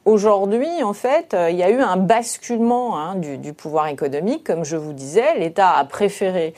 Aujourd'hui, 0.04 0.82
en 0.82 0.92
fait, 0.92 1.34
il 1.49 1.56
y 1.56 1.62
a 1.62 1.70
eu 1.70 1.80
un 1.80 1.96
basculement 1.96 2.99
hein, 2.99 3.14
du, 3.14 3.38
du, 3.38 3.52
pouvoir 3.52 3.87
économique. 3.87 4.44
Comme 4.44 4.64
je 4.64 4.76
vous 4.76 4.92
disais, 4.92 5.38
l'État 5.38 5.70
a 5.70 5.84
préféré 5.84 6.52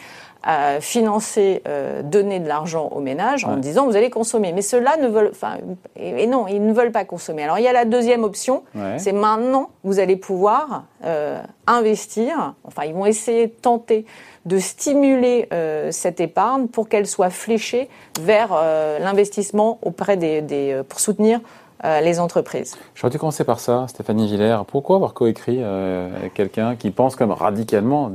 à 0.46 0.80
financer, 0.80 1.62
euh, 1.66 2.02
donner 2.02 2.38
de 2.38 2.46
l'argent 2.46 2.88
aux 2.94 3.00
ménages 3.00 3.44
en 3.44 3.56
disant 3.56 3.84
vous 3.86 3.96
allez 3.96 4.10
consommer. 4.10 4.52
Mais 4.52 4.62
ceux-là 4.62 4.96
ne 4.96 5.08
veulent, 5.08 5.30
enfin, 5.32 5.56
et, 5.96 6.26
non, 6.28 6.46
ils 6.46 6.64
ne 6.64 6.72
veulent 6.72 6.92
pas 6.92 7.04
consommer. 7.04 7.42
Alors 7.42 7.58
il 7.58 7.64
y 7.64 7.68
a 7.68 7.72
la 7.72 7.84
deuxième 7.84 8.22
option, 8.22 8.62
c'est 8.96 9.12
maintenant 9.12 9.70
vous 9.82 9.98
allez 9.98 10.16
pouvoir 10.16 10.84
euh, 11.04 11.40
investir. 11.66 12.54
Enfin, 12.64 12.84
ils 12.84 12.94
vont 12.94 13.06
essayer 13.06 13.48
de 13.48 13.52
tenter 13.52 14.06
de 14.46 14.58
stimuler 14.58 15.48
euh, 15.52 15.90
cette 15.90 16.20
épargne 16.20 16.68
pour 16.68 16.88
qu'elle 16.88 17.06
soit 17.06 17.30
fléchée 17.30 17.90
vers 18.20 18.50
euh, 18.52 18.98
l'investissement 19.00 19.78
auprès 19.82 20.16
des, 20.16 20.40
des 20.40 20.72
euh, 20.72 20.82
pour 20.84 21.00
soutenir 21.00 21.40
euh, 21.84 22.00
les 22.00 22.20
entreprises. 22.20 22.76
J'aurais 22.94 23.10
dû 23.10 23.18
commencer 23.18 23.44
par 23.44 23.58
ça, 23.58 23.86
Stéphanie 23.88 24.26
Villers. 24.28 24.58
Pourquoi 24.68 24.96
avoir 24.96 25.12
coécrit 25.14 25.60
quelqu'un 26.34 26.76
qui 26.76 26.90
pense 26.90 27.16
comme 27.16 27.32
radicalement 27.32 28.10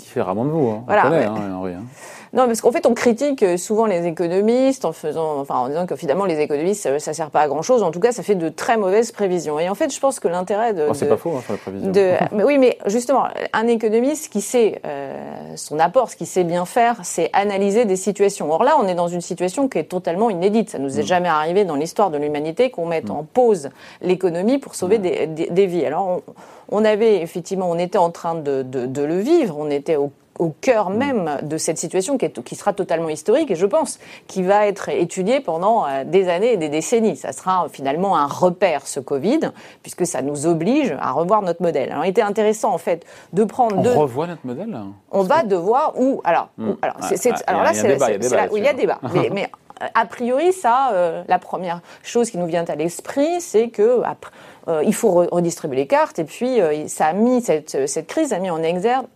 différemment 0.00 0.44
de 0.44 0.50
vous. 0.50 0.68
Hein. 0.70 0.82
Voilà, 0.86 1.06
on 1.06 1.10
connaît, 1.10 1.24
hein, 1.24 1.54
Henri, 1.54 1.74
hein. 1.74 1.84
Non, 2.32 2.46
parce 2.46 2.60
qu'en 2.60 2.70
fait, 2.70 2.86
on 2.86 2.94
critique 2.94 3.44
souvent 3.58 3.86
les 3.86 4.06
économistes 4.06 4.84
en 4.84 4.92
faisant, 4.92 5.40
enfin, 5.40 5.56
en 5.56 5.68
disant 5.68 5.86
que 5.86 5.96
finalement 5.96 6.26
les 6.26 6.38
économistes, 6.38 6.82
ça, 6.82 6.98
ça 7.00 7.12
sert 7.12 7.30
pas 7.30 7.40
à 7.40 7.48
grand 7.48 7.62
chose. 7.62 7.82
En 7.82 7.90
tout 7.90 7.98
cas, 7.98 8.12
ça 8.12 8.22
fait 8.22 8.36
de 8.36 8.48
très 8.48 8.76
mauvaises 8.76 9.10
prévisions. 9.10 9.58
Et 9.58 9.68
en 9.68 9.74
fait, 9.74 9.92
je 9.92 9.98
pense 9.98 10.20
que 10.20 10.28
l'intérêt 10.28 10.72
de, 10.72 10.86
Oh, 10.88 10.94
c'est 10.94 11.08
pas 11.08 11.16
faux 11.16 11.32
hein, 11.36 11.40
sur 11.42 11.54
les 11.54 11.58
prévisions. 11.58 11.90
de- 11.90 12.12
mais 12.32 12.44
oui, 12.44 12.58
mais 12.58 12.78
justement, 12.86 13.24
un 13.52 13.66
économiste 13.66 14.32
qui 14.32 14.40
sait 14.42 14.80
euh, 14.86 15.16
son 15.56 15.80
apport, 15.80 16.08
ce 16.08 16.14
qu'il 16.16 16.28
sait 16.28 16.44
bien 16.44 16.66
faire, 16.66 17.00
c'est 17.02 17.30
analyser 17.32 17.84
des 17.84 17.96
situations. 17.96 18.52
Or 18.52 18.62
là, 18.62 18.76
on 18.80 18.86
est 18.86 18.94
dans 18.94 19.08
une 19.08 19.20
situation 19.22 19.68
qui 19.68 19.78
est 19.78 19.84
totalement 19.84 20.30
inédite. 20.30 20.70
Ça 20.70 20.78
nous 20.78 20.94
Mm. 20.94 20.98
est 21.00 21.02
jamais 21.06 21.28
arrivé 21.28 21.64
dans 21.64 21.74
l'histoire 21.74 22.10
de 22.10 22.18
l'humanité 22.18 22.70
qu'on 22.70 22.86
mette 22.86 23.10
en 23.10 23.24
pause 23.24 23.70
l'économie 24.02 24.58
pour 24.58 24.76
sauver 24.76 24.98
Mm. 24.98 25.02
des, 25.02 25.26
des- 25.26 25.50
des 25.50 25.66
vies. 25.66 25.84
Alors, 25.84 26.06
on, 26.06 26.22
on 26.70 26.84
avait 26.84 27.16
effectivement, 27.22 27.68
on 27.68 27.78
était 27.78 27.98
en 27.98 28.10
train 28.10 28.36
de, 28.36 28.62
de- 28.62 28.86
de 28.86 29.02
le 29.02 29.18
vivre. 29.18 29.56
On 29.58 29.68
était 29.68 29.96
au 29.96 30.12
au 30.40 30.52
cœur 30.60 30.90
Mm. 30.90 30.96
même 30.96 31.38
de 31.42 31.56
cette 31.58 31.78
situation 31.78 32.16
qui, 32.18 32.24
est, 32.24 32.42
qui 32.42 32.56
sera 32.56 32.72
totalement 32.72 33.08
historique 33.10 33.50
et 33.50 33.54
je 33.56 33.66
pense 33.66 33.98
qui 34.26 34.42
va 34.42 34.66
être 34.66 34.88
étudiée 34.88 35.40
pendant 35.40 35.86
euh, 35.86 36.04
des 36.04 36.28
années 36.28 36.52
et 36.52 36.56
des 36.56 36.68
décennies. 36.68 37.16
Ça 37.16 37.32
sera 37.32 37.64
euh, 37.64 37.68
finalement 37.70 38.16
un 38.16 38.26
repère, 38.26 38.86
ce 38.86 38.98
Covid, 39.00 39.40
puisque 39.82 40.06
ça 40.06 40.22
nous 40.22 40.46
oblige 40.46 40.96
à 41.00 41.12
revoir 41.12 41.42
notre 41.42 41.62
modèle. 41.62 41.92
Alors, 41.92 42.04
il 42.04 42.08
était 42.08 42.22
intéressant 42.22 42.72
en 42.72 42.78
fait 42.78 43.04
de 43.32 43.44
prendre 43.44 43.76
On 43.78 43.82
deux. 43.82 43.92
revoit 43.94 44.26
notre 44.26 44.46
modèle 44.46 44.76
On 45.10 45.22
va 45.22 45.42
devoir 45.42 45.92
où 45.98 46.20
alors, 46.24 46.48
où- 46.58 46.76
alors, 46.82 46.96
Ah, 47.00 47.08
ah, 47.46 47.52
là 47.62 47.74
c'est 47.74 47.96
là- 47.98 48.46
oui, 48.50 48.60
il 48.60 48.64
y 48.64 48.68
a 48.68 48.72
débat. 48.74 48.98
mais, 49.14 49.28
mais, 49.32 49.50
euh, 49.82 49.86
a 49.94 50.06
priori 50.06 50.52
ça, 50.52 50.90
euh, 50.92 51.22
la 51.28 51.38
première 51.38 51.80
chose 52.02 52.30
qui 52.30 52.38
nous 52.38 52.46
vient 52.46 52.64
à 52.66 52.74
l'esprit, 52.74 53.40
c'est 53.40 53.68
que 53.68 54.02
après, 54.04 54.30
euh, 54.68 54.82
il 54.84 54.94
faut 54.94 55.10
re- 55.10 55.28
redistribuer 55.30 55.76
les 55.76 55.86
cartes 55.86 56.18
et 56.18 56.24
puis 56.24 56.60
euh, 56.60 56.86
ça 56.88 57.06
a 57.06 57.12
mis 57.12 57.40
cette, 57.42 57.86
cette 57.88 58.06
crise 58.06 58.32
a 58.32 58.38
mis 58.38 58.50
en 58.50 58.62
exergue 58.62 59.06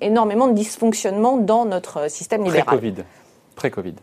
énormément 0.00 0.48
de 0.48 0.54
dysfonctionnements 0.54 1.38
dans 1.38 1.64
notre 1.64 2.10
système 2.10 2.44
libéral. 2.44 2.64
Pré-Covid. 2.64 2.94
Pré-Covid. 3.56 3.94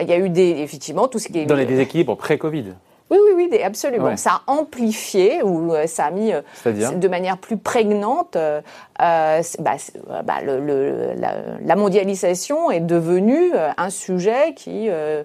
Il 0.00 0.08
y 0.08 0.12
a 0.12 0.18
eu 0.18 0.28
des 0.28 0.50
effectivement 0.62 1.06
tout 1.08 1.18
ce 1.18 1.28
qui 1.28 1.38
est 1.38 1.46
Dans 1.46 1.54
les 1.54 1.66
déséquilibres 1.66 2.16
pré-Covid. 2.16 2.74
Oui, 3.10 3.18
oui, 3.36 3.48
oui, 3.52 3.62
absolument. 3.62 4.06
Ouais. 4.06 4.16
Ça 4.16 4.42
a 4.46 4.50
amplifié 4.52 5.42
ou 5.42 5.72
euh, 5.72 5.86
ça 5.86 6.06
a 6.06 6.10
mis 6.10 6.32
euh, 6.32 6.40
de 6.64 7.08
manière 7.08 7.38
plus 7.38 7.56
prégnante. 7.56 8.36
euh, 8.36 8.60
euh, 9.02 9.42
bah, 9.58 9.72
euh, 10.10 10.22
bah, 10.22 10.34
le- 10.42 10.58
le- 10.58 11.12
la, 11.18 11.34
la 11.62 11.76
mondialisation 11.76 12.70
est 12.70 12.80
devenue 12.80 13.52
euh, 13.54 13.68
un 13.76 13.90
sujet 13.90 14.54
qui 14.54 14.88
euh, 14.88 15.22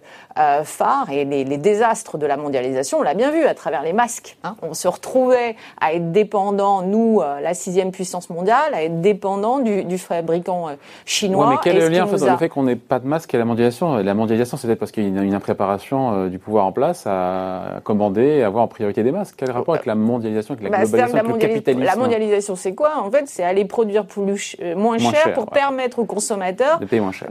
phare 0.64 1.10
et 1.10 1.24
les, 1.26 1.44
les 1.46 1.58
désastres 1.58 2.18
de 2.18 2.26
la 2.26 2.36
mondialisation, 2.38 3.00
on 3.00 3.02
l'a 3.02 3.14
bien 3.14 3.32
vu 3.32 3.46
à 3.46 3.54
travers 3.54 3.82
les 3.82 3.94
masques. 3.94 4.38
hein. 4.44 4.56
On 4.62 4.74
se 4.74 4.88
retrouvait 4.88 5.56
à 5.80 5.94
être 5.94 6.12
dépendant, 6.12 6.82
nous, 6.82 7.22
la 7.42 7.54
sixième 7.54 7.92
puissance 7.92 8.30
mondiale, 8.30 8.74
à 8.74 8.84
être 8.84 9.00
dépendant 9.02 9.60
du, 9.60 9.84
du 9.86 9.98
fabricant 9.98 10.68
chinois. 11.06 11.46
Ouais, 11.48 11.54
mais 11.54 11.60
quel 11.64 11.78
est 11.78 11.80
le 11.80 11.88
lien 11.90 12.04
en 12.04 12.08
fait, 12.08 12.14
nous 12.14 12.20
dans 12.20 12.28
a- 12.28 12.32
le 12.32 12.38
fait 12.38 12.50
qu'on 12.50 12.64
n'ait 12.64 12.76
pas 12.76 13.00
de 13.00 13.08
masque 13.08 13.34
et 13.34 13.38
la 13.38 13.46
mondialisation? 13.46 13.96
La 13.98 14.14
mondialisation, 14.14 14.58
c'est 14.58 14.68
peut-être 14.68 14.80
parce 14.80 14.92
qu'il 14.92 15.04
y 15.04 15.20
a 15.20 15.22
une, 15.24 15.34
impréparation 15.34 16.28
du 16.28 16.40
pouvoir 16.40 16.66
en 16.66 16.72
place 16.74 17.08
à 17.08 17.71
commander 17.80 18.24
et 18.26 18.44
avoir 18.44 18.64
en 18.64 18.68
priorité 18.68 19.04
des 19.04 19.12
masques. 19.12 19.36
Quel 19.38 19.52
rapport 19.52 19.74
avec 19.76 19.86
la 19.86 19.96
mondialisation, 19.96 20.54
avec 20.54 20.64
la 20.64 20.70
Bah, 20.70 20.78
globalisation, 20.84 21.04
avec 21.18 21.24
le 21.24 21.30
la, 21.30 21.36
mondialis- 21.36 21.54
capitalisme 21.54 21.86
la 21.86 21.96
mondialisation, 21.96 22.56
c'est 22.56 22.76
quoi 22.76 22.92
En 23.02 23.10
fait, 23.10 23.28
c'est 23.28 23.44
aller 23.44 23.66
produire 23.66 24.06
plus 24.06 24.56
euh, 24.62 24.76
moins, 24.76 24.98
Moins 24.98 25.12
cher, 25.12 25.24
cher, 25.24 25.34
pour 25.34 25.44
ouais. 25.46 25.50
permettre 25.54 26.00
aux 26.00 26.06
consommateurs 26.06 26.80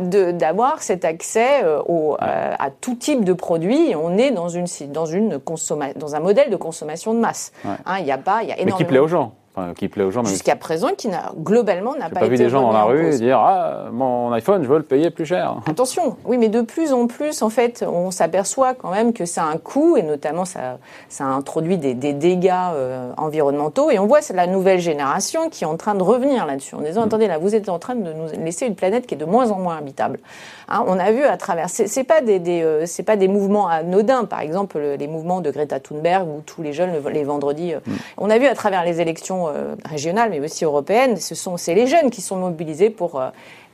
d'avoir 0.00 0.82
cet 0.82 1.04
accès 1.04 1.64
euh, 1.64 1.80
au, 1.87 2.14
euh, 2.14 2.54
à 2.59 2.70
tout 2.70 2.94
type 2.94 3.25
de 3.25 3.32
produits. 3.32 3.94
On 4.00 4.16
est 4.18 4.30
dans, 4.30 4.49
une, 4.49 4.66
dans, 4.88 5.06
une 5.06 5.37
consomma- 5.37 5.97
dans 5.97 6.14
un 6.14 6.20
modèle 6.20 6.50
de 6.50 6.56
consommation 6.56 7.14
de 7.14 7.18
masse. 7.20 7.52
Ouais. 7.64 7.73
Hein, 7.87 7.97
Il 8.00 8.06
y 8.06 8.12
a 8.12 8.18
pas, 8.18 8.42
il 8.42 8.49
y 8.49 8.52
a 8.52 8.56
Mais 8.64 8.73
qui 8.73 8.85
plaît 8.85 8.97
énormément. 8.99 9.04
aux 9.04 9.09
gens? 9.09 9.32
Enfin, 9.57 9.75
qui 9.75 9.88
plaît 9.88 10.04
aux 10.04 10.12
gens, 10.12 10.25
Jusqu'à 10.25 10.54
présent, 10.54 10.90
qui 10.97 11.09
n'a 11.09 11.33
globalement 11.37 11.97
n'a 11.97 12.09
pas, 12.09 12.21
pas 12.21 12.26
été 12.26 12.30
vu 12.30 12.37
des 12.37 12.49
gens 12.49 12.62
dans 12.62 12.73
la 12.73 12.85
rue 12.85 13.11
dire 13.19 13.40
Ah, 13.40 13.87
mon 13.90 14.30
iPhone, 14.33 14.62
je 14.62 14.69
veux 14.69 14.76
le 14.78 14.85
payer 14.85 15.11
plus 15.11 15.26
cher. 15.26 15.57
Attention, 15.69 16.16
oui, 16.25 16.38
mais 16.38 16.49
de 16.49 16.61
plus 16.61 16.92
en 16.92 17.09
plus, 17.09 17.42
en 17.42 17.50
fait, 17.50 17.85
on 17.87 18.12
s'aperçoit 18.12 18.75
quand 18.75 18.92
même 18.92 19.12
que 19.12 19.25
ça 19.25 19.42
a 19.42 19.47
un 19.47 19.57
coût, 19.57 19.97
et 19.97 20.02
notamment 20.04 20.45
ça, 20.45 20.78
ça 21.09 21.25
introduit 21.25 21.78
des, 21.78 21.95
des 21.95 22.12
dégâts 22.12 22.52
euh, 22.75 23.11
environnementaux. 23.16 23.90
Et 23.90 23.99
on 23.99 24.07
voit 24.07 24.23
c'est 24.23 24.35
la 24.35 24.47
nouvelle 24.47 24.78
génération 24.78 25.49
qui 25.50 25.64
est 25.64 25.66
en 25.66 25.76
train 25.76 25.97
de 25.97 26.02
revenir 26.04 26.47
là-dessus, 26.47 26.76
en 26.76 26.80
disant 26.83 27.02
attendez, 27.02 27.26
là, 27.26 27.38
vous 27.38 27.57
êtes 27.57 27.69
en 27.69 27.80
train 27.80 27.97
de 27.97 28.12
nous 28.12 28.45
laisser 28.45 28.66
une 28.66 28.76
planète 28.76 29.09
qui 29.09 29.14
est 29.14 29.19
de 29.19 29.25
moins 29.25 29.50
en 29.50 29.59
moins 29.59 29.78
habitable. 29.78 30.21
Hein, 30.69 30.85
on 30.87 30.97
a 31.00 31.11
vu 31.11 31.25
à 31.25 31.37
travers, 31.37 31.69
c'est 31.69 32.04
pas 32.04 32.21
des, 32.21 32.38
des 32.38 32.62
euh, 32.62 32.87
c'est 32.87 33.02
pas 33.02 33.16
des 33.16 33.26
mouvements 33.26 33.66
anodins, 33.66 34.26
par 34.26 34.38
exemple 34.40 34.78
le- 34.78 34.95
les 34.95 35.09
mouvements 35.09 35.40
de 35.40 35.50
Greta 35.50 35.80
Thunberg 35.80 36.28
ou 36.28 36.42
tous 36.47 36.62
les 36.62 36.73
jeunes 36.73 36.92
le- 37.04 37.11
les 37.11 37.25
vendredis. 37.25 37.75
euh, 37.75 37.80
On 38.16 38.30
a 38.30 38.38
vu 38.38 38.47
à 38.47 38.54
travers 38.54 38.85
les 38.85 39.00
élections 39.00 39.39
euh, 39.49 39.75
régionales, 39.85 40.30
mais 40.30 40.40
aussi 40.40 40.64
européennes, 40.64 41.16
ce 41.16 41.35
sont 41.35 41.56
c'est 41.56 41.75
les 41.75 41.87
jeunes 41.87 42.11
qui 42.11 42.20
sont 42.20 42.37
mobilisés 42.37 42.90
pour 42.90 43.20
euh, 43.20 43.28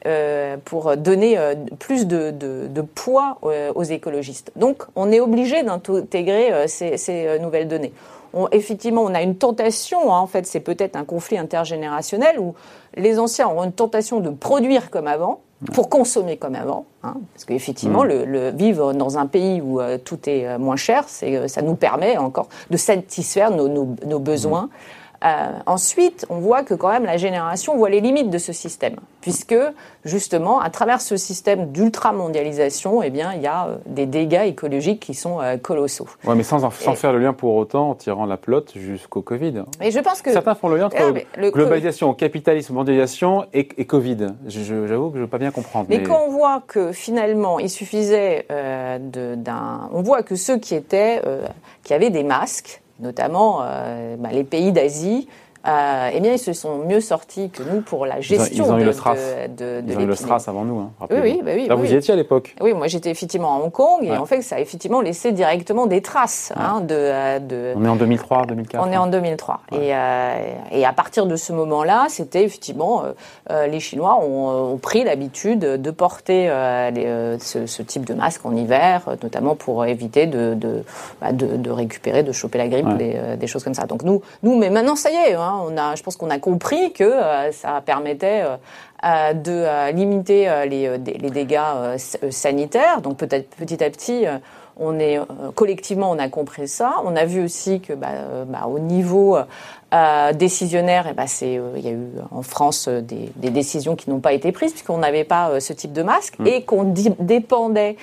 euh, 0.06 0.56
pour 0.64 0.96
donner 0.96 1.37
euh, 1.37 1.54
plus 1.80 2.06
de, 2.06 2.30
de- 2.30 2.68
de 2.68 2.80
poids 2.82 3.38
euh, 3.44 3.73
aux 3.75 3.82
écologistes. 3.82 4.52
Donc, 4.54 4.85
on 4.94 5.11
est 5.11 5.18
obligé 5.20 5.62
d'intégrer 5.64 6.68
ces, 6.68 6.96
ces, 6.96 7.38
nouvelles 7.40 7.66
données. 7.66 7.92
On- 8.32 8.49
effectivement, 8.52 9.02
on 9.02 9.14
a 9.14 9.23
une 9.23 9.35
tentation, 9.37 10.14
hein, 10.14 10.18
en 10.20 10.26
fait, 10.28 10.46
c'est 10.46 10.61
peut-être 10.61 10.94
un 10.96 11.04
conflit 11.04 11.38
intergénérationnel 11.38 12.38
où 12.38 12.54
les 12.94 13.18
anciens 13.18 13.49
auront 13.49 13.64
une 13.64 13.73
tentation 13.73 14.20
de 14.20 14.30
produire 14.30 14.90
comme 14.90 15.08
avant, 15.08 15.40
pour 15.73 15.88
consommer 15.88 16.37
comme 16.37 16.54
avant, 16.54 16.85
hein, 17.02 17.14
parce 17.32 17.46
qu'effectivement, 17.46 18.04
le, 18.04 18.26
le 18.26 18.50
vivre 18.50 18.92
dans 18.92 19.16
un 19.16 19.25
pays 19.26 19.61
où 19.62 19.80
tout 20.04 20.18
est 20.28 20.58
moins 20.58 20.76
cher, 20.76 21.04
ça 21.08 21.62
nous 21.62 21.75
permet 21.75 22.16
encore 22.18 22.49
de 22.70 22.76
satisfaire 22.76 23.50
nos, 23.50 23.66
nos- 23.66 23.96
nos 24.06 24.18
besoins. 24.20 24.68
Euh, 25.25 25.50
ensuite, 25.66 26.26
on 26.30 26.38
voit 26.38 26.62
que 26.62 26.75
quand 26.75 26.90
même 26.90 27.04
la 27.04 27.16
génération 27.16 27.76
voit 27.76 27.88
les 27.90 28.00
limites 28.00 28.30
de 28.30 28.38
ce 28.38 28.52
système, 28.52 28.96
puisque 29.20 29.54
justement, 30.04 30.61
à 30.61 30.70
travers 30.70 31.00
ce 31.00 31.16
système 31.16 31.73
d'ultra-mondialisation, 31.73 33.02
eh 33.02 33.11
bien, 33.11 33.32
il 33.35 33.42
y 33.42 33.46
a 33.46 33.66
euh, 33.68 33.76
des 33.87 34.06
dégâts 34.06 34.42
écologiques 34.46 35.00
qui 35.00 35.14
sont 35.14 35.40
euh, 35.40 35.56
colossaux. 35.56 36.06
Ouais, 36.25 36.35
mais 36.35 36.42
sans, 36.42 36.58
sans 36.70 36.92
Et- 36.92 36.96
faire 36.96 37.12
le 37.12 37.18
lien 37.18 37.32
pour 37.32 37.54
autant 37.56 37.90
en 37.90 37.94
tirant 37.94 38.26
la 38.26 38.37
pelote 38.37 38.73
jusqu'au 38.76 39.23
Covid. 39.23 39.62
Et 39.80 39.90
je 39.90 40.00
pense 40.00 40.23
que 40.23 40.30
Certains 40.32 40.54
font 40.54 40.68
le 40.68 40.76
lien 40.76 40.87
entre 40.87 40.96
Ah, 40.99 41.40
le- 41.40 41.50
globalisation, 41.50 42.12
capitalisme, 42.14 42.75
mondialisation 42.75 43.46
et, 43.52 43.68
et 43.76 43.85
Covid. 43.87 44.28
J'avoue 44.46 45.08
que 45.11 45.14
je 45.16 45.20
ne 45.20 45.25
veux 45.25 45.30
pas 45.30 45.38
bien 45.38 45.50
comprendre. 45.50 45.87
Mais 45.88 46.02
quand 46.02 46.20
on 46.26 46.30
voit 46.30 46.62
que 46.66 46.92
finalement 46.92 47.58
il 47.58 47.70
suffisait 47.70 48.46
d'un, 48.50 49.88
on 49.92 50.02
voit 50.02 50.23
que 50.23 50.37
ceux 50.37 50.58
qui 50.58 50.75
étaient, 50.75 51.20
qui 51.82 51.94
avaient 51.94 52.11
des 52.11 52.23
masques, 52.25 52.82
notamment 53.00 53.61
euh, 53.62 54.17
bah, 54.19 54.31
les 54.33 54.45
pays 54.45 54.73
d'Asie, 54.73 55.29
euh, 55.66 56.11
eh 56.12 56.20
bien 56.20 56.32
ils 56.32 56.38
se 56.38 56.52
sont 56.52 56.78
mieux 56.78 57.00
sortis 57.00 57.50
que 57.50 57.62
nous 57.62 57.80
pour 57.80 58.06
la 58.06 58.16
ils 58.16 58.18
ont, 58.18 58.23
gestion 58.23 58.64
ils 58.66 58.70
ont 58.73 58.76
eu 58.78 58.80
de, 58.80 58.87
le 58.87 58.92
SRAS. 58.92 59.14
de, 59.14 59.80
de- 59.80 59.80
de 59.80 59.92
Ils 59.92 59.99
ont 59.99 60.00
eu 60.00 60.06
le. 60.06 60.14
SRAS 60.14 60.44
avant 60.49 60.64
nous. 60.64 60.78
Hein, 60.78 60.90
Oui, 61.11 61.16
oui, 61.23 61.40
bah 61.44 61.52
oui, 61.54 61.66
Là, 61.66 61.76
oui, 61.76 61.87
vous 61.87 61.92
y 61.92 61.96
étiez 61.96 62.14
à 62.14 62.16
l'époque. 62.16 62.54
Oui, 62.61 62.73
moi 62.75 62.87
j'étais 62.87 63.11
effectivement 63.11 63.54
à 63.56 63.58
Hong 63.64 63.70
Kong 63.73 64.02
et 64.02 64.11
Ouais. 64.11 64.16
en 64.16 64.26
fait 64.26 64.42
ça 64.42 64.56
a 64.56 64.61
effectivement 64.61 65.00
laissé 65.00 65.32
directement 65.32 65.87
des 65.87 66.00
traces 66.02 66.52
hein, 66.56 66.80
de, 66.80 66.94
euh, 66.94 67.75
On 67.76 67.85
est 67.85 67.88
en 67.88 67.96
2003, 67.96 68.46
2004. 68.46 68.87
On 68.87 68.92
est 68.92 68.96
en 68.96 69.06
2003. 69.06 69.61
Et, 69.73 69.94
euh, 69.94 70.35
et 70.70 70.85
à 70.85 70.92
partir 70.92 71.26
de 71.26 71.37
ce 71.37 71.52
moment-là, 71.52 72.06
c'était 72.08 72.44
effectivement, 72.44 73.02
euh, 73.50 73.66
les 73.66 73.80
Chinois 73.80 74.18
ont, 74.23 74.73
ont 74.75 74.76
pris 74.78 75.04
l'habitude 75.04 75.58
de 75.61 75.90
porter 75.90 76.44
les, 76.94 77.37
ce, 77.40 77.66
ce 77.66 77.82
type 77.82 78.04
de 78.06 78.14
masque 78.14 78.44
en 78.44 78.54
hiver, 78.54 79.02
notamment 79.23 79.54
pour 79.54 79.85
éviter 79.85 80.26
de, 80.26 80.56
bah, 81.20 81.32
de, 81.32 81.70
récupérer, 81.70 82.23
de 82.23 82.32
choper 82.32 82.58
la 82.58 82.68
grippe, 82.68 82.96
des, 82.96 83.18
des 83.38 83.46
choses 83.46 83.64
comme 83.64 83.75
ça. 83.75 83.87
Donc 83.87 84.02
nous, 84.02 84.23
nous 84.42 84.56
mais 84.56 84.70
maintenant 84.70 84.96
ça 84.96 85.11
y 85.11 85.14
est, 85.14 85.35
hein, 85.35 85.56
on 85.65 85.77
a, 85.77 85.95
je 85.95 86.03
pense 86.03 86.17
qu'on 86.17 86.31
a 86.31 86.39
compris 86.39 86.93
que 86.93 87.05
euh, 87.05 87.53
ça 87.53 87.81
permettait 87.85 88.43
euh, 88.43 88.57
euh, 89.05 89.33
de 89.33 89.93
limiter 89.93 90.49
les, 90.69 90.99
les 90.99 91.31
dégâts 91.31 91.97
sanitaires. 92.31 93.01
Donc 93.01 93.17
peut-être 93.17 93.51
petit 93.57 93.83
à 93.83 93.91
petit, 93.91 94.25
on 94.79 94.99
est 94.99 95.19
collectivement, 95.55 96.11
on 96.11 96.19
a 96.19 96.29
compris 96.29 96.69
ça. 96.69 96.97
On 97.05 97.15
a 97.15 97.25
vu 97.25 97.45
aussi 97.45 97.81
que 97.81 97.93
bah, 97.93 98.09
bah, 98.47 98.67
au 98.67 98.79
niveau 98.79 99.37
euh, 99.95 100.33
décisionnaire, 100.33 101.07
eh 101.09 101.15
ben, 101.15 101.29
c'est, 101.29 101.59
euh, 101.59 101.75
il 101.77 101.85
y 101.85 101.89
a 101.89 101.93
eu 101.93 102.09
en 102.33 102.43
France 102.43 102.89
euh, 102.89 103.01
des, 103.01 103.31
des 103.37 103.51
décisions 103.51 103.95
qui 103.95 104.11
n'ont 104.11 104.19
pas 104.19 104.33
été 104.33 104.51
prises 104.51 104.73
puisqu'on 104.73 104.99
n'avait 104.99 105.23
pas 105.23 105.61
ce 105.61 105.73
type 105.73 105.93
de 105.93 106.03
masque 106.03 106.35
et 106.45 106.63
qu'on 106.63 106.93
dépendait 107.21 107.97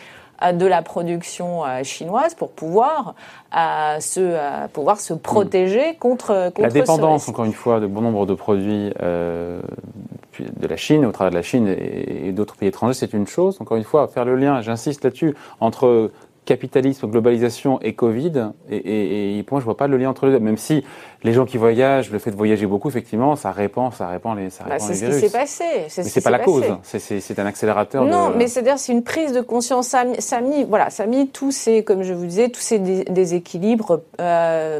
de 0.52 0.66
la 0.66 0.82
production 0.82 1.64
euh, 1.64 1.84
chinoise 1.84 2.36
pour 2.36 2.52
pouvoir 2.52 3.16
euh, 3.56 4.00
se 4.00 4.20
euh, 4.20 4.68
pouvoir 4.68 5.00
se 5.00 5.14
protéger 5.14 5.96
contre 5.96 6.50
contre 6.50 6.62
La 6.62 6.70
ce 6.70 6.74
dépendance, 6.74 7.30
encore 7.30 7.46
une 7.46 7.54
fois, 7.54 7.80
de 7.80 7.88
bon 7.88 8.02
nombre 8.02 8.26
de 8.26 8.34
produits 8.34 8.92
de 9.00 10.68
la 10.68 10.78
Chine, 10.78 11.06
au 11.06 11.12
travers 11.12 11.32
de 11.32 11.36
la 11.36 11.44
Chine 11.44 11.68
et 11.68 12.32
d'autres 12.32 12.56
pays 12.56 12.70
étrangers, 12.70 12.96
c'est 12.96 13.14
une 13.14 13.28
chose. 13.28 13.58
Encore 13.62 13.78
une 13.78 13.84
fois, 13.84 14.08
faire 14.08 14.26
le 14.26 14.36
lien, 14.36 14.62
j'insiste 14.62 15.04
là-dessus, 15.04 15.36
entre 15.60 16.12
capitalisme, 16.46 17.08
globalisation 17.08 17.80
et 17.82 17.94
Covid. 17.94 18.50
Et, 18.70 18.76
et- 18.78 19.38
et 19.40 19.44
pour 19.44 19.56
moi, 19.56 19.60
je 19.62 19.66
vois 19.66 19.78
pas 19.78 19.88
le 19.88 19.98
lien 19.98 20.10
entre 20.10 20.26
les 20.26 20.34
deux. 20.34 20.40
Même 20.40 20.58
si 20.58 20.84
les 21.24 21.34
gens 21.34 21.46
qui 21.46 21.58
voyagent, 21.58 22.12
le 22.12 22.20
fait 22.20 22.32
de 22.32 22.36
voyager 22.36 22.66
beaucoup, 22.66 22.90
effectivement, 22.90 23.36
ça 23.36 23.52
répand, 23.52 23.94
ça 23.94 24.08
répand 24.08 24.38
les, 24.38 24.50
ça 24.50 24.64
Bah, 24.66 24.74
répand 24.74 24.88
c'est 24.88 24.94
ce 24.96 25.00
qui 25.00 25.06
virus. 25.12 25.22
s'est 25.32 25.38
passé. 25.38 25.64
Mais 25.76 25.90
ce 25.90 26.02
qui 26.02 26.10
c'est 26.10 26.22
pas 26.22 26.30
la 26.32 26.40
passé. 26.40 26.52
cause. 26.52 26.64
C'est- 26.84 27.00
C'est 27.00 27.20
c'est 27.20 27.40
un 27.40 27.46
accélérateur. 27.46 28.04
Non, 28.06 28.30
de... 28.30 28.36
mais 28.36 28.48
c'est-à-dire 28.48 28.78
c'est 28.80 28.92
une 28.92 29.04
prise 29.04 29.32
de 29.34 29.42
conscience. 29.42 29.88
Ça 29.88 30.04
ça 30.20 30.42
mis- 30.42 30.64
voilà, 30.64 30.90
ça 30.90 31.06
mis 31.06 31.30
tous 31.30 31.52
ces, 31.52 31.84
comme 31.84 32.04
je 32.04 32.14
vous 32.14 32.26
disais, 32.26 32.50
tous 32.50 32.62
ces 32.62 32.80
dé- 32.80 33.06
déséquilibres 33.06 34.02
euh, 34.20 34.80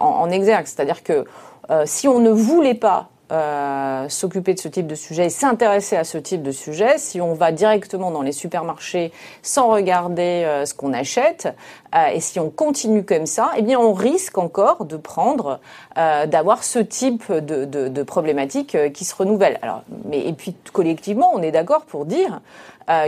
en, 0.00 0.06
en 0.06 0.30
exergue. 0.30 0.66
C'est-à-dire 0.66 1.02
que 1.02 1.24
euh, 1.70 1.82
si 1.86 2.08
on 2.08 2.18
ne 2.18 2.30
voulait 2.30 2.74
pas 2.74 3.08
euh, 3.30 4.08
s'occuper 4.08 4.54
de 4.54 4.58
ce 4.58 4.68
type 4.68 4.86
de 4.86 4.94
sujet 4.94 5.26
et 5.26 5.30
s'intéresser 5.30 5.96
à 5.96 6.04
ce 6.04 6.18
type 6.18 6.42
de 6.42 6.52
sujet, 6.52 6.98
si 6.98 7.20
on 7.20 7.34
va 7.34 7.52
directement 7.52 8.10
dans 8.10 8.22
les 8.22 8.32
supermarchés 8.32 9.12
sans 9.42 9.68
regarder 9.68 10.44
euh, 10.44 10.64
ce 10.64 10.74
qu'on 10.74 10.92
achète, 10.92 11.48
euh, 11.94 12.06
et 12.08 12.20
si 12.20 12.40
on 12.40 12.50
continue 12.50 13.04
comme 13.04 13.26
ça, 13.26 13.50
eh 13.56 13.62
bien 13.62 13.78
on 13.78 13.92
risque 13.92 14.38
encore 14.38 14.84
de 14.84 14.96
prendre, 14.96 15.60
euh, 15.96 16.26
d'avoir 16.26 16.64
ce 16.64 16.78
type 16.78 17.30
de, 17.32 17.64
de, 17.64 17.88
de 17.88 18.02
problématiques 18.02 18.76
qui 18.92 19.04
se 19.04 19.14
renouvellent. 19.14 19.58
Alors, 19.62 19.82
mais 20.04 20.26
et 20.26 20.32
puis 20.32 20.54
collectivement, 20.72 21.30
on 21.34 21.42
est 21.42 21.52
d'accord 21.52 21.82
pour 21.82 22.04
dire 22.06 22.40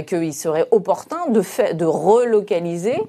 qu'il 0.06 0.34
serait 0.34 0.66
opportun 0.70 1.28
de, 1.30 1.40
fait, 1.40 1.74
de 1.74 1.86
relocaliser 1.86 3.00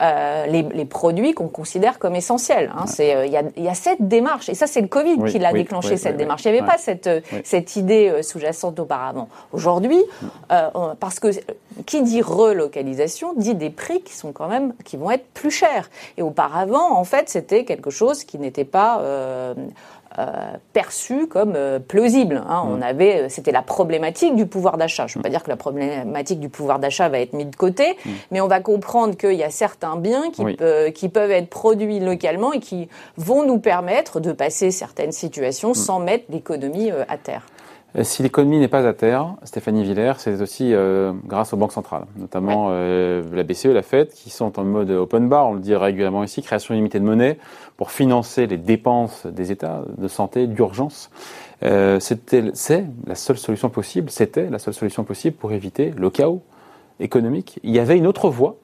euh, 0.00 0.46
les, 0.46 0.62
les, 0.62 0.84
produits 0.84 1.34
qu'on 1.34 1.48
considère 1.48 1.98
comme 1.98 2.14
essentiels. 2.14 2.70
Hein. 2.72 2.86
C'est 2.86 3.26
il 3.26 3.32
y, 3.32 3.36
a, 3.36 3.42
y, 3.56 3.68
a, 3.68 3.74
cette 3.74 4.06
démarche 4.06 4.48
et 4.48 4.54
ça 4.54 4.68
c'est 4.68 4.80
le 4.80 4.86
Covid 4.86 5.16
oui, 5.18 5.32
qui 5.32 5.40
l'a 5.40 5.50
oui, 5.50 5.64
déclenché 5.64 5.92
oui, 5.92 5.98
cette 5.98 6.16
démarche. 6.16 6.44
Il 6.44 6.52
n'y 6.52 6.58
avait 6.58 6.66
pas 6.66 6.78
cette 6.78 7.10
cette 7.42 7.74
idée 7.74 8.08
euh, 8.08 8.22
sous-jacente 8.22 8.78
auparavant. 8.78 9.28
Aujourd'hui, 9.50 10.00
euh, 10.52 10.68
parce 11.00 11.18
que 11.18 11.28
qui 11.86 12.02
dit 12.02 12.22
relocalisation 12.22 13.34
dit 13.34 13.54
des 13.54 13.70
prix 13.70 14.02
qui 14.02 14.14
sont 14.14 14.32
quand 14.32 14.48
même 14.48 14.72
qui 14.84 14.96
vont 14.96 15.10
être 15.10 15.26
plus 15.34 15.50
chers. 15.50 15.90
Et 16.16 16.22
auparavant, 16.22 16.96
en 16.96 17.04
fait, 17.04 17.28
c'était 17.28 17.64
quelque 17.64 17.90
chose 17.90 18.24
qui 18.24 18.38
n'était 18.38 18.64
pas 18.64 19.00
euh, 19.00 19.54
euh, 19.54 19.62
perçu 20.72 21.26
comme 21.26 21.54
euh, 21.56 21.78
plausible. 21.78 22.42
Hein. 22.48 22.64
On 22.66 22.82
avait, 22.82 23.22
euh, 23.22 23.26
c'était 23.28 23.52
la 23.52 23.62
problématique 23.62 24.34
du 24.36 24.46
pouvoir 24.46 24.76
d'achat. 24.76 25.06
Je 25.06 25.14
ne 25.14 25.18
veux 25.18 25.22
pas 25.22 25.30
dire 25.30 25.42
que 25.42 25.50
la 25.50 25.56
problématique 25.56 26.40
du 26.40 26.48
pouvoir 26.48 26.78
d'achat 26.78 27.08
va 27.08 27.20
être 27.20 27.32
mise 27.32 27.46
de 27.46 27.56
côté, 27.56 27.96
mm. 28.04 28.10
mais 28.30 28.40
on 28.40 28.48
va 28.48 28.60
comprendre 28.60 29.16
qu'il 29.16 29.34
y 29.34 29.44
a 29.44 29.50
certains 29.50 29.96
biens 29.96 30.30
qui, 30.30 30.42
oui. 30.42 30.56
euh, 30.60 30.90
qui, 30.90 31.08
peuvent 31.08 31.30
être 31.30 31.48
produits 31.48 32.00
localement 32.00 32.52
et 32.52 32.60
qui 32.60 32.88
vont 33.16 33.44
nous 33.44 33.58
permettre 33.58 34.20
de 34.20 34.32
passer 34.32 34.70
certaines 34.70 35.12
situations 35.12 35.70
mm. 35.70 35.74
sans 35.74 36.00
mettre 36.00 36.24
l'économie 36.30 36.90
à 36.90 37.16
terre. 37.16 37.46
Si 38.02 38.22
l'économie 38.22 38.58
n'est 38.58 38.68
pas 38.68 38.86
à 38.86 38.92
terre, 38.92 39.34
Stéphanie 39.44 39.82
Villers, 39.82 40.14
c'est 40.18 40.40
aussi 40.40 40.72
euh, 40.72 41.12
grâce 41.24 41.52
aux 41.52 41.56
banques 41.56 41.72
centrales, 41.72 42.04
notamment 42.16 42.68
euh, 42.70 43.22
la 43.32 43.42
BCE, 43.42 43.66
la 43.66 43.82
Fed, 43.82 44.10
qui 44.10 44.30
sont 44.30 44.58
en 44.58 44.64
mode 44.64 44.90
open 44.90 45.28
bar, 45.28 45.48
on 45.48 45.54
le 45.54 45.60
dit 45.60 45.74
régulièrement 45.74 46.22
ici, 46.22 46.42
création 46.42 46.74
limitée 46.74 47.00
de 47.00 47.04
monnaie 47.04 47.38
pour 47.76 47.90
financer 47.90 48.46
les 48.46 48.56
dépenses 48.56 49.26
des 49.26 49.50
États 49.50 49.82
de 49.96 50.06
santé 50.08 50.46
d'urgence. 50.46 51.10
Euh, 51.62 51.98
c'était, 51.98 52.44
c'est 52.54 52.84
la 53.06 53.14
seule 53.14 53.38
solution 53.38 53.68
possible, 53.68 54.10
c'était 54.10 54.48
la 54.48 54.58
seule 54.58 54.74
solution 54.74 55.04
possible 55.04 55.36
pour 55.36 55.52
éviter 55.52 55.92
le 55.96 56.10
chaos 56.10 56.42
économique. 57.00 57.58
Il 57.62 57.70
y 57.70 57.78
avait 57.78 57.96
une 57.96 58.06
autre 58.06 58.28
voie 58.28 58.56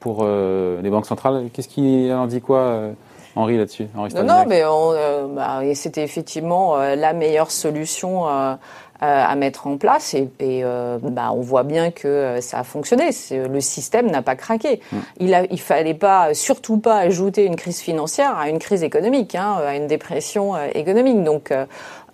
pour 0.00 0.18
euh, 0.22 0.82
les 0.82 0.90
banques 0.90 1.06
centrales. 1.06 1.48
Qu'est-ce 1.52 1.68
qui 1.68 2.12
en 2.12 2.26
dit 2.26 2.40
quoi 2.40 2.58
euh, 2.58 2.92
Henri 3.36 3.56
là-dessus 3.56 3.88
Non, 3.94 4.22
non, 4.22 4.44
mais 4.46 4.62
euh, 4.64 5.26
bah, 5.28 5.60
c'était 5.74 6.02
effectivement 6.02 6.76
euh, 6.76 6.94
la 6.94 7.12
meilleure 7.12 7.50
solution 7.50 8.28
euh, 8.28 8.54
à 9.00 9.34
mettre 9.34 9.66
en 9.66 9.76
place 9.76 10.14
et, 10.14 10.30
et 10.38 10.62
bah, 11.02 11.30
on 11.32 11.40
voit 11.40 11.64
bien 11.64 11.90
que 11.90 12.38
ça 12.40 12.60
a 12.60 12.64
fonctionné. 12.64 13.10
Le 13.32 13.60
système 13.60 14.10
n'a 14.10 14.22
pas 14.22 14.34
craqué. 14.34 14.80
Mm. 14.92 14.96
Il, 15.20 15.34
a, 15.34 15.44
il 15.50 15.60
fallait 15.60 15.94
pas, 15.94 16.32
surtout 16.32 16.78
pas 16.78 16.98
ajouter 16.98 17.44
une 17.44 17.56
crise 17.56 17.80
financière 17.80 18.38
à 18.38 18.48
une 18.48 18.58
crise 18.58 18.82
économique, 18.82 19.34
hein, 19.34 19.56
à 19.66 19.76
une 19.76 19.88
dépression 19.88 20.54
économique. 20.74 21.22
Donc 21.22 21.52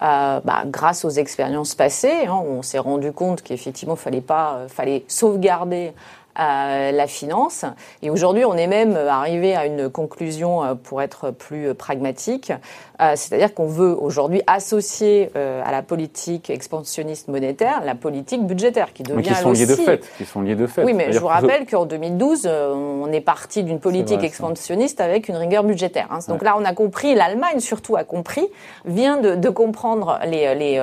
euh, 0.02 0.40
bah, 0.42 0.62
grâce 0.64 1.04
aux 1.04 1.10
expériences 1.10 1.74
passées, 1.74 2.24
hein, 2.26 2.42
on 2.42 2.62
s'est 2.62 2.78
rendu 2.78 3.12
compte 3.12 3.42
qu'effectivement, 3.42 3.96
fallait 3.96 4.22
pas, 4.22 4.60
fallait 4.68 5.04
sauvegarder 5.08 5.92
à 6.34 6.92
la 6.92 7.06
finance. 7.06 7.64
Et 8.02 8.10
aujourd'hui, 8.10 8.44
on 8.44 8.54
est 8.54 8.66
même 8.66 8.96
arrivé 8.96 9.54
à 9.56 9.66
une 9.66 9.88
conclusion 9.88 10.64
euh, 10.64 10.74
pour 10.74 11.02
être 11.02 11.30
plus 11.30 11.74
pragmatique, 11.74 12.52
euh, 13.00 13.12
c'est-à-dire 13.16 13.54
qu'on 13.54 13.66
veut 13.66 13.96
aujourd'hui 13.98 14.42
associer 14.46 15.30
euh, 15.36 15.62
à 15.64 15.72
la 15.72 15.82
politique 15.82 16.50
expansionniste 16.50 17.28
monétaire 17.28 17.82
la 17.84 17.94
politique 17.94 18.46
budgétaire, 18.46 18.92
qui 18.92 19.02
devient 19.02 19.28
qui 19.28 19.34
sont 19.34 19.52
liés 19.52 19.66
de 19.66 19.74
fait. 19.74 20.04
Qui 20.18 20.24
sont 20.24 20.42
liés 20.42 20.54
de 20.54 20.66
fait. 20.66 20.84
Oui, 20.84 20.92
mais 20.92 21.12
je 21.12 21.18
vous 21.18 21.26
rappelle 21.26 21.66
qu'en 21.66 21.86
2012, 21.86 22.46
on 22.46 23.10
est 23.12 23.20
parti 23.20 23.62
d'une 23.62 23.80
politique 23.80 24.18
vrai, 24.18 24.26
expansionniste 24.26 25.00
avec 25.00 25.28
une 25.28 25.36
rigueur 25.36 25.64
budgétaire. 25.64 26.08
Hein. 26.10 26.18
Donc 26.28 26.42
ouais. 26.42 26.46
là, 26.46 26.56
on 26.58 26.64
a 26.64 26.74
compris, 26.74 27.14
l'Allemagne 27.14 27.60
surtout 27.60 27.96
a 27.96 28.04
compris, 28.04 28.46
vient 28.84 29.18
de, 29.18 29.34
de 29.34 29.48
comprendre 29.48 30.18
les, 30.26 30.54
les, 30.54 30.78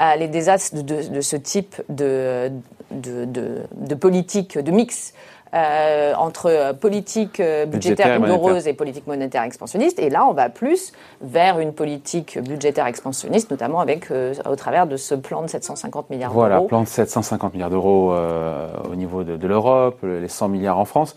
euh, 0.00 0.16
les 0.16 0.26
désastres 0.26 0.76
de, 0.76 0.80
de, 0.80 1.08
de, 1.08 1.20
ce 1.20 1.36
type 1.36 1.80
de, 1.88 2.50
de, 3.00 3.24
de, 3.24 3.62
de 3.76 3.94
politique, 3.94 4.58
de 4.58 4.70
mix 4.70 5.14
euh, 5.54 6.14
entre 6.14 6.74
politique 6.80 7.42
budgétaire 7.66 8.18
rigoureuse 8.18 8.66
et 8.66 8.72
politique 8.72 9.06
monétaire 9.06 9.42
expansionniste. 9.42 9.98
Et 9.98 10.08
là, 10.08 10.26
on 10.26 10.32
va 10.32 10.48
plus 10.48 10.92
vers 11.20 11.58
une 11.58 11.74
politique 11.74 12.38
budgétaire 12.42 12.86
expansionniste, 12.86 13.50
notamment 13.50 13.80
avec, 13.80 14.10
euh, 14.10 14.32
au 14.50 14.56
travers 14.56 14.86
de 14.86 14.96
ce 14.96 15.14
plan 15.14 15.42
de 15.42 15.48
750 15.48 16.08
milliards 16.08 16.30
d'euros. 16.30 16.40
Voilà, 16.40 16.60
plan 16.62 16.80
de 16.80 16.88
750 16.88 17.52
milliards 17.52 17.68
d'euros 17.68 18.14
euh, 18.14 18.68
au 18.90 18.94
niveau 18.94 19.24
de, 19.24 19.36
de 19.36 19.46
l'Europe, 19.46 19.98
les 20.02 20.28
100 20.28 20.48
milliards 20.48 20.78
en 20.78 20.86
France. 20.86 21.14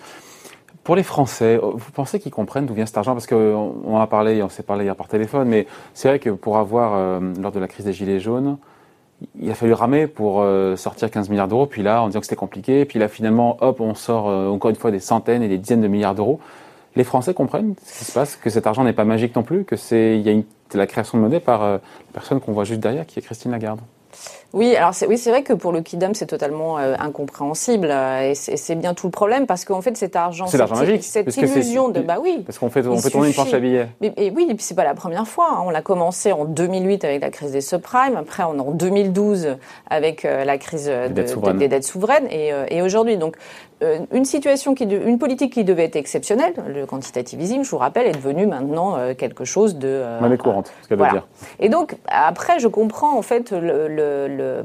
Pour 0.83 0.97
les 0.97 1.03
Français, 1.03 1.57
vous 1.57 1.91
pensez 1.93 2.19
qu'ils 2.19 2.33
comprennent 2.33 2.65
d'où 2.65 2.73
vient 2.73 2.85
cet 2.85 2.97
argent? 2.97 3.13
Parce 3.13 3.25
qu'on 3.25 3.75
on 3.85 3.97
a 3.97 4.05
parlé, 4.05 4.43
on 4.43 4.49
s'est 4.49 4.63
parlé 4.63 4.83
hier 4.83 4.95
par 4.95 5.07
téléphone, 5.07 5.47
mais 5.47 5.65
c'est 5.93 6.09
vrai 6.09 6.19
que 6.19 6.29
pour 6.29 6.57
avoir, 6.57 6.93
euh, 6.93 7.19
lors 7.41 7.51
de 7.51 7.59
la 7.59 7.67
crise 7.67 7.85
des 7.85 7.93
Gilets 7.93 8.19
jaunes, 8.19 8.57
il 9.39 9.49
a 9.49 9.55
fallu 9.55 9.73
ramer 9.73 10.07
pour 10.07 10.41
euh, 10.41 10.75
sortir 10.75 11.09
15 11.09 11.29
milliards 11.29 11.47
d'euros, 11.47 11.65
puis 11.65 11.83
là, 11.83 12.01
en 12.01 12.07
disant 12.07 12.19
que 12.19 12.25
c'était 12.25 12.35
compliqué, 12.35 12.85
puis 12.85 12.99
là, 12.99 13.07
finalement, 13.07 13.57
hop, 13.61 13.79
on 13.79 13.95
sort 13.95 14.29
euh, 14.29 14.49
encore 14.49 14.69
une 14.69 14.75
fois 14.75 14.91
des 14.91 14.99
centaines 14.99 15.41
et 15.41 15.47
des 15.47 15.57
dizaines 15.57 15.81
de 15.81 15.87
milliards 15.87 16.15
d'euros. 16.15 16.39
Les 16.95 17.03
Français 17.03 17.33
comprennent 17.33 17.75
ce 17.83 17.99
qui 17.99 18.05
se 18.05 18.11
passe, 18.11 18.35
que 18.35 18.49
cet 18.49 18.67
argent 18.67 18.83
n'est 18.83 18.93
pas 18.93 19.03
magique 19.03 19.35
non 19.35 19.43
plus, 19.43 19.65
que 19.65 19.75
c'est 19.75 20.17
il 20.17 20.27
y 20.27 20.29
a 20.29 20.77
la 20.77 20.87
création 20.87 21.17
de 21.17 21.23
monnaie 21.23 21.39
par 21.39 21.63
euh, 21.63 21.73
la 21.73 22.13
personne 22.13 22.39
qu'on 22.39 22.53
voit 22.53 22.63
juste 22.63 22.79
derrière, 22.79 23.05
qui 23.05 23.19
est 23.19 23.21
Christine 23.21 23.51
Lagarde. 23.51 23.79
Oui, 24.55 24.73
alors 24.75 24.93
c'est 24.93 25.05
oui, 25.05 25.17
vrai 25.25 25.43
que 25.43 25.51
pour 25.51 25.73
le 25.73 25.81
Kidam, 25.81 26.13
c'est 26.13 26.27
totalement 26.27 26.79
euh, 26.79 26.95
incompréhensible 26.97 27.89
euh, 27.91 28.31
et 28.31 28.35
c'est 28.35 28.75
bien 28.75 28.93
tout 28.93 29.07
le 29.07 29.11
problème 29.11 29.47
parce 29.47 29.65
qu'en 29.65 29.81
fait 29.81 29.97
cet 29.97 30.15
argent, 30.15 30.45
l'argent 30.53 30.75
magique, 30.75 31.03
cette 31.03 31.35
illusion 31.35 31.89
de 31.89 31.99
bah 31.99 32.19
oui, 32.21 32.41
parce 32.45 32.57
qu'on 32.57 32.69
fait 32.69 32.87
on 32.87 32.97
fait 32.97 33.09
tourner 33.09 33.27
une 33.27 33.33
planche 33.33 33.53
à 33.53 33.59
billets. 33.59 33.89
Mais, 33.99 34.13
et 34.15 34.31
oui, 34.31 34.47
et 34.49 34.55
puis 34.55 34.63
c'est 34.63 34.75
pas 34.75 34.85
la 34.85 34.93
première 34.93 35.27
fois. 35.27 35.49
Hein. 35.51 35.63
On 35.65 35.69
l'a 35.69 35.81
commencé 35.81 36.31
en 36.31 36.45
2008 36.45 37.03
avec 37.03 37.21
la 37.21 37.31
crise 37.31 37.51
des 37.51 37.59
subprimes, 37.59 38.15
après 38.15 38.43
on 38.43 38.57
en 38.59 38.71
2012 38.71 39.57
avec 39.89 40.23
euh, 40.23 40.45
la 40.45 40.57
crise 40.57 40.85
de, 40.85 41.09
dettes 41.09 41.37
de, 41.37 41.51
des 41.51 41.67
dettes 41.67 41.83
souveraines 41.83 42.27
et, 42.31 42.51
et 42.69 42.81
aujourd'hui 42.81 43.17
donc 43.17 43.35
une 44.11 44.25
situation 44.25 44.75
qui, 44.75 44.83
une 44.83 45.19
politique 45.19 45.53
qui 45.53 45.63
devait 45.63 45.85
être 45.85 45.95
exceptionnelle, 45.95 46.53
le 46.67 46.85
quantitative 46.85 47.41
easing, 47.41 47.63
je 47.63 47.69
vous 47.69 47.77
rappelle, 47.77 48.07
est 48.07 48.13
devenu 48.13 48.45
maintenant 48.45 48.97
euh, 48.97 49.13
quelque 49.13 49.45
chose 49.45 49.75
de 49.75 49.87
euh, 49.87 50.19
monnaie 50.19 50.37
courante. 50.37 50.71
Ce 50.83 50.87
qu'elle 50.87 50.97
voilà. 50.97 51.13
veut 51.13 51.19
dire. 51.19 51.27
Et 51.59 51.69
donc 51.69 51.95
après, 52.07 52.59
je 52.59 52.67
comprends 52.67 53.17
en 53.17 53.21
fait 53.21 53.51
le, 53.51 53.87
le, 53.87 54.27
le, 54.27 54.63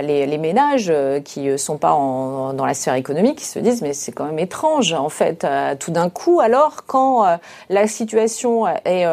les, 0.00 0.26
les, 0.26 0.38
ménages 0.38 0.92
qui 1.24 1.58
sont 1.58 1.78
pas 1.78 1.92
en, 1.92 2.52
dans 2.52 2.66
la 2.66 2.74
sphère 2.74 2.94
économique, 2.94 3.38
qui 3.38 3.46
se 3.46 3.58
disent 3.58 3.82
mais 3.82 3.92
c'est 3.92 4.12
quand 4.12 4.24
même 4.24 4.38
étrange 4.38 4.92
en 4.92 5.08
fait. 5.08 5.46
tout 5.78 5.90
d'un 5.90 6.10
coup, 6.10 6.40
alors 6.40 6.84
quand 6.86 7.24
la 7.68 7.86
situation 7.86 8.66
est 8.84 9.06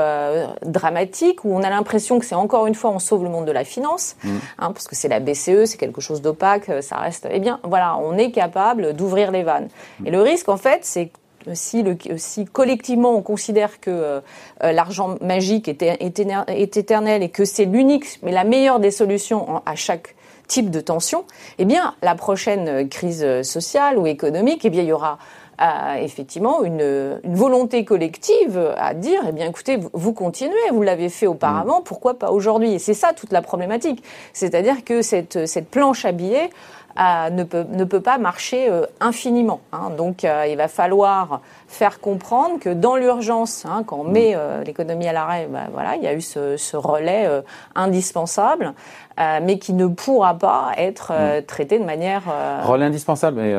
dramatique, 0.63 1.45
où 1.45 1.53
on 1.53 1.61
a 1.61 1.69
l'impression 1.69 2.19
que 2.19 2.25
c'est 2.25 2.35
encore 2.35 2.67
une 2.67 2.75
fois 2.75 2.91
on 2.91 2.99
sauve 2.99 3.23
le 3.23 3.29
monde 3.29 3.45
de 3.45 3.51
la 3.51 3.63
finance, 3.63 4.15
mmh. 4.23 4.29
hein, 4.59 4.71
parce 4.71 4.87
que 4.87 4.95
c'est 4.95 5.07
la 5.07 5.19
BCE, 5.19 5.65
c'est 5.65 5.77
quelque 5.77 6.01
chose 6.01 6.21
d'opaque, 6.21 6.71
ça 6.81 6.97
reste. 6.97 7.27
Eh 7.29 7.39
bien, 7.39 7.59
voilà, 7.63 7.97
on 7.97 8.17
est 8.17 8.31
capable 8.31 8.93
d'ouvrir 8.99 9.31
les 9.31 9.43
vannes. 9.43 9.69
Et 10.05 10.11
le 10.11 10.21
risque, 10.21 10.49
en 10.49 10.57
fait, 10.57 10.79
c'est 10.83 11.11
si, 11.53 11.83
le, 11.83 11.97
si 12.17 12.45
collectivement 12.45 13.15
on 13.15 13.21
considère 13.21 13.79
que 13.79 13.89
euh, 13.89 14.21
l'argent 14.61 15.15
magique 15.21 15.67
est, 15.67 15.81
est, 15.81 16.19
est, 16.19 16.77
éternel 16.77 17.23
et 17.23 17.29
que 17.29 17.45
c'est 17.45 17.65
l'unique, 17.65 18.19
mais 18.23 18.31
la 18.31 18.43
meilleure 18.43 18.79
des 18.79 18.91
solutions 18.91 19.49
en, 19.49 19.63
à 19.65 19.75
chaque 19.75 20.15
type 20.47 20.69
de 20.69 20.81
tension, 20.81 21.23
eh 21.59 21.65
bien, 21.65 21.95
la 22.01 22.15
prochaine 22.15 22.89
crise 22.89 23.41
sociale 23.43 23.97
ou 23.97 24.07
économique, 24.07 24.65
eh 24.65 24.69
bien, 24.69 24.81
il 24.81 24.89
y 24.89 24.91
aura 24.91 25.19
euh, 25.61 25.95
effectivement 25.95 26.63
une, 26.63 27.19
une, 27.23 27.35
volonté 27.35 27.85
collective 27.85 28.73
à 28.77 28.93
dire, 28.93 29.21
eh 29.27 29.31
bien, 29.31 29.47
écoutez, 29.47 29.77
vous, 29.77 29.89
vous 29.93 30.13
continuez, 30.13 30.55
vous 30.71 30.81
l'avez 30.81 31.09
fait 31.09 31.27
auparavant, 31.27 31.81
pourquoi 31.81 32.17
pas 32.17 32.31
aujourd'hui? 32.31 32.73
Et 32.73 32.79
c'est 32.79 32.93
ça 32.93 33.13
toute 33.13 33.31
la 33.31 33.41
problématique. 33.41 34.03
C'est-à-dire 34.33 34.83
que 34.83 35.01
cette, 35.01 35.45
cette 35.45 35.69
planche 35.69 36.05
à 36.05 36.13
billets, 36.13 36.49
euh, 36.97 37.29
ne, 37.29 37.43
peut, 37.43 37.65
ne 37.69 37.83
peut 37.85 38.01
pas 38.01 38.17
marcher 38.17 38.69
euh, 38.69 38.85
infiniment. 38.99 39.61
Hein. 39.71 39.91
Donc 39.95 40.25
euh, 40.25 40.47
il 40.49 40.57
va 40.57 40.67
falloir 40.67 41.39
faire 41.67 42.01
comprendre 42.01 42.59
que 42.59 42.69
dans 42.69 42.95
l'urgence, 42.95 43.65
hein, 43.65 43.83
quand 43.85 43.99
on 43.99 44.03
met 44.03 44.35
l'économie 44.65 45.07
à 45.07 45.13
l'arrêt, 45.13 45.47
ben, 45.49 45.69
voilà, 45.71 45.95
il 45.95 46.03
y 46.03 46.07
a 46.07 46.13
eu 46.13 46.21
ce, 46.21 46.57
ce 46.57 46.75
relais 46.75 47.29
indispensable, 47.75 48.73
mais 49.17 49.59
qui 49.59 49.73
ne 49.73 49.85
pourra 49.85 50.33
pas 50.33 50.71
être 50.77 51.13
mm. 51.13 51.43
traité 51.43 51.77
de 51.77 51.83
manière... 51.83 52.23
Relais 52.65 52.85
indispensable, 52.85 53.39
mais, 53.39 53.53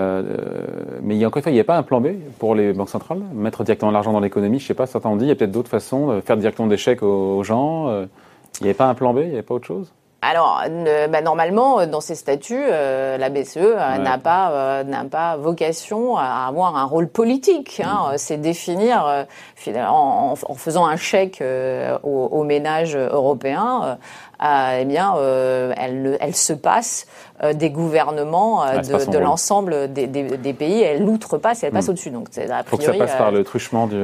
mais 1.02 1.14
il 1.14 1.18
y 1.18 1.24
a 1.24 1.28
encore 1.28 1.38
une 1.38 1.42
fois, 1.44 1.52
il 1.52 1.54
n'y 1.54 1.60
a 1.60 1.64
pas 1.64 1.76
un 1.76 1.84
plan 1.84 2.00
B 2.00 2.08
pour 2.40 2.56
les 2.56 2.72
banques 2.72 2.88
centrales? 2.88 3.20
Mettre 3.32 3.62
directement 3.62 3.92
l'argent 3.92 4.12
dans 4.12 4.20
l'économie, 4.20 4.58
je 4.58 4.64
ne 4.64 4.68
sais 4.68 4.74
pas, 4.74 4.86
certains 4.86 5.08
ont 5.08 5.16
dit, 5.16 5.26
il 5.26 5.28
y 5.28 5.32
a 5.32 5.36
peut-être 5.36 5.52
d'autres 5.52 5.70
façons, 5.70 6.16
de 6.16 6.20
faire 6.20 6.36
directement 6.36 6.66
des 6.66 6.78
chèques 6.78 7.04
aux, 7.04 7.36
aux 7.36 7.44
gens. 7.44 7.88
il 7.90 8.62
n'y 8.62 8.68
avait 8.68 8.74
pas 8.74 8.86
un 8.86 8.94
plan 8.94 9.14
B, 9.14 9.18
il 9.18 9.28
n'y 9.28 9.34
avait 9.34 9.42
pas 9.42 9.54
autre 9.54 9.66
chose? 9.66 9.92
Alors, 10.22 10.62
bah, 11.08 11.22
normalement, 11.22 11.86
dans 11.86 12.02
ces 12.02 12.14
statuts, 12.14 12.66
la 12.68 13.30
BCE 13.30 13.56
n'a 14.00 14.18
pas 14.18 14.84
n'a 14.84 15.04
pas 15.04 15.36
vocation 15.36 16.16
à 16.16 16.46
avoir 16.46 16.76
un 16.76 16.84
rôle 16.84 17.08
politique. 17.08 17.80
Hein. 17.82 18.12
Mm. 18.12 18.18
C'est 18.18 18.36
définir 18.36 19.26
en, 19.76 20.34
en, 20.46 20.54
faisant 20.54 20.84
un 20.84 20.96
chèque 20.96 21.42
aux, 22.02 22.28
aux, 22.30 22.44
ménages 22.44 22.96
européens 22.96 23.96
eh 24.42 24.84
bien, 24.84 25.16
euh, 25.16 25.72
elle, 25.76 26.16
elle, 26.20 26.34
se 26.34 26.52
passe 26.52 27.06
euh, 27.42 27.52
des 27.52 27.70
gouvernements 27.70 28.64
euh, 28.64 28.78
de, 28.78 29.10
de 29.10 29.18
l'ensemble 29.18 29.92
des, 29.92 30.06
des, 30.06 30.36
des, 30.36 30.52
pays. 30.54 30.80
Elle 30.80 31.04
l'outrepasse 31.04 31.62
et 31.62 31.66
elle 31.66 31.72
passe 31.72 31.88
hmm. 31.88 31.90
au-dessus. 31.90 32.10
Donc, 32.10 32.28
c'est 32.30 32.46
priori, 32.46 32.64
Faut 32.66 32.76
que 32.78 32.84
ça 32.84 32.92
passe 32.94 33.16
par 33.16 33.30
le 33.30 33.44
truchement 33.44 33.86
du, 33.86 33.96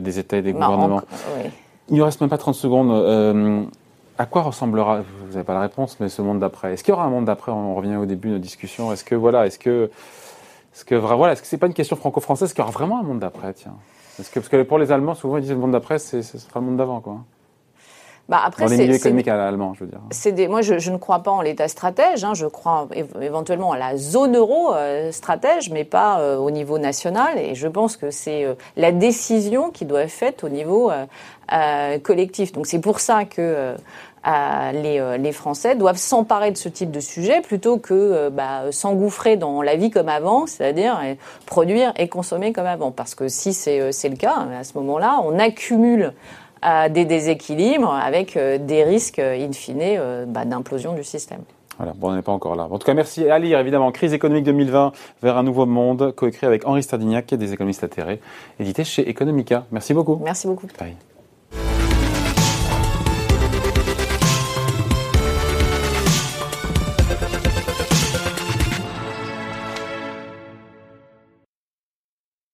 des 0.00 0.18
États 0.18 0.38
et 0.38 0.42
des 0.42 0.52
bah, 0.52 0.66
gouvernements. 0.66 1.02
oui. 1.36 1.50
Il 1.90 1.98
ne 1.98 2.02
reste 2.02 2.22
même 2.22 2.30
pas 2.30 2.38
30 2.38 2.54
secondes. 2.54 3.68
À 4.18 4.26
quoi 4.26 4.42
ressemblera, 4.42 5.00
vous 5.00 5.32
n'avez 5.32 5.44
pas 5.44 5.54
la 5.54 5.60
réponse, 5.60 5.98
mais 6.00 6.08
ce 6.08 6.22
monde 6.22 6.38
d'après? 6.38 6.74
Est-ce 6.74 6.84
qu'il 6.84 6.92
y 6.92 6.96
aura 6.96 7.04
un 7.04 7.10
monde 7.10 7.24
d'après? 7.24 7.52
On 7.52 7.74
revient 7.74 7.96
au 7.96 8.06
début 8.06 8.28
de 8.28 8.34
nos 8.34 8.38
discussions. 8.38 8.92
Est-ce 8.92 9.04
que 9.04 9.14
voilà, 9.14 9.46
est-ce 9.46 9.58
que, 9.58 9.90
est-ce 10.74 10.84
que 10.84 10.94
voilà, 10.94 11.34
c'est 11.36 11.58
pas 11.58 11.66
une 11.66 11.74
question 11.74 11.96
franco-française 11.96 12.48
Est-ce 12.48 12.54
qu'il 12.54 12.62
y 12.62 12.66
aura 12.66 12.72
vraiment 12.72 13.00
un 13.00 13.02
monde 13.02 13.18
d'après? 13.18 13.52
Tiens, 13.54 13.74
est-ce 14.18 14.30
que 14.30 14.40
parce 14.40 14.48
que 14.48 14.62
pour 14.62 14.78
les 14.78 14.92
Allemands, 14.92 15.14
souvent 15.14 15.38
ils 15.38 15.42
disent 15.42 15.50
le 15.50 15.56
monde 15.56 15.72
d'après, 15.72 15.98
ce 15.98 16.22
sera 16.22 16.60
le 16.60 16.66
monde 16.66 16.76
d'avant, 16.76 17.00
quoi. 17.00 17.24
Bah 18.26 18.40
après, 18.42 18.64
Dans 18.64 18.70
les 18.70 18.78
milieux 18.78 18.94
économiques 18.94 19.28
allemands, 19.28 19.74
je 19.74 19.84
veux 19.84 19.90
dire. 19.90 20.00
Des, 20.32 20.48
moi, 20.48 20.62
je, 20.62 20.78
je, 20.78 20.90
ne 20.90 20.96
crois 20.96 21.18
pas 21.18 21.30
en 21.30 21.42
l'État 21.42 21.68
stratège. 21.68 22.24
Hein, 22.24 22.32
je 22.32 22.46
crois 22.46 22.88
éventuellement 23.20 23.72
à 23.72 23.78
la 23.78 23.98
zone 23.98 24.34
euro 24.34 24.72
euh, 24.72 25.12
stratège, 25.12 25.70
mais 25.70 25.84
pas 25.84 26.20
euh, 26.20 26.38
au 26.38 26.50
niveau 26.50 26.78
national. 26.78 27.38
Et 27.38 27.54
je 27.54 27.68
pense 27.68 27.98
que 27.98 28.10
c'est 28.10 28.44
euh, 28.44 28.54
la 28.78 28.92
décision 28.92 29.70
qui 29.70 29.84
doit 29.84 30.02
être 30.02 30.10
faite 30.10 30.42
au 30.42 30.48
niveau 30.48 30.90
euh, 30.90 31.98
collectif. 31.98 32.52
Donc 32.52 32.66
c'est 32.66 32.80
pour 32.80 32.98
ça 33.00 33.26
que 33.26 33.74
les, 34.72 35.18
les, 35.18 35.32
Français 35.32 35.74
doivent 35.74 35.98
s'emparer 35.98 36.50
de 36.50 36.56
ce 36.56 36.70
type 36.70 36.90
de 36.90 37.00
sujet 37.00 37.42
plutôt 37.42 37.76
que 37.76 38.30
bah, 38.30 38.62
s'engouffrer 38.70 39.36
dans 39.36 39.60
la 39.60 39.76
vie 39.76 39.90
comme 39.90 40.08
avant, 40.08 40.46
c'est-à-dire 40.46 40.98
produire 41.44 41.92
et 41.98 42.08
consommer 42.08 42.54
comme 42.54 42.64
avant. 42.64 42.90
Parce 42.90 43.14
que 43.14 43.28
si 43.28 43.52
c'est 43.52 43.78
le 43.80 44.16
cas, 44.16 44.46
à 44.58 44.64
ce 44.64 44.78
moment-là, 44.78 45.20
on 45.24 45.38
accumule 45.38 46.14
à 46.64 46.88
des 46.88 47.04
déséquilibres 47.04 47.92
avec 47.92 48.36
euh, 48.36 48.58
des 48.58 48.82
risques 48.82 49.18
euh, 49.18 49.38
in 49.38 49.52
fine 49.52 49.78
euh, 49.82 50.24
bah, 50.26 50.44
d'implosion 50.44 50.94
du 50.94 51.04
système. 51.04 51.42
Voilà, 51.76 51.92
bon, 51.94 52.10
on 52.10 52.14
n'est 52.14 52.22
pas 52.22 52.32
encore 52.32 52.56
là. 52.56 52.68
En 52.70 52.78
tout 52.78 52.86
cas, 52.86 52.94
merci 52.94 53.28
à 53.28 53.38
lire, 53.38 53.58
évidemment, 53.58 53.90
Crise 53.92 54.14
économique 54.14 54.44
2020 54.44 54.92
vers 55.22 55.36
un 55.36 55.42
nouveau 55.42 55.66
monde, 55.66 56.12
coécrit 56.12 56.46
avec 56.46 56.66
Henri 56.66 56.82
Stardignac, 56.82 57.34
des 57.34 57.52
économistes 57.52 57.84
atterrés, 57.84 58.20
édité 58.58 58.84
chez 58.84 59.08
Economica. 59.08 59.66
Merci 59.72 59.92
beaucoup. 59.92 60.20
Merci 60.24 60.46
beaucoup. 60.46 60.68
Bye. 60.78 60.94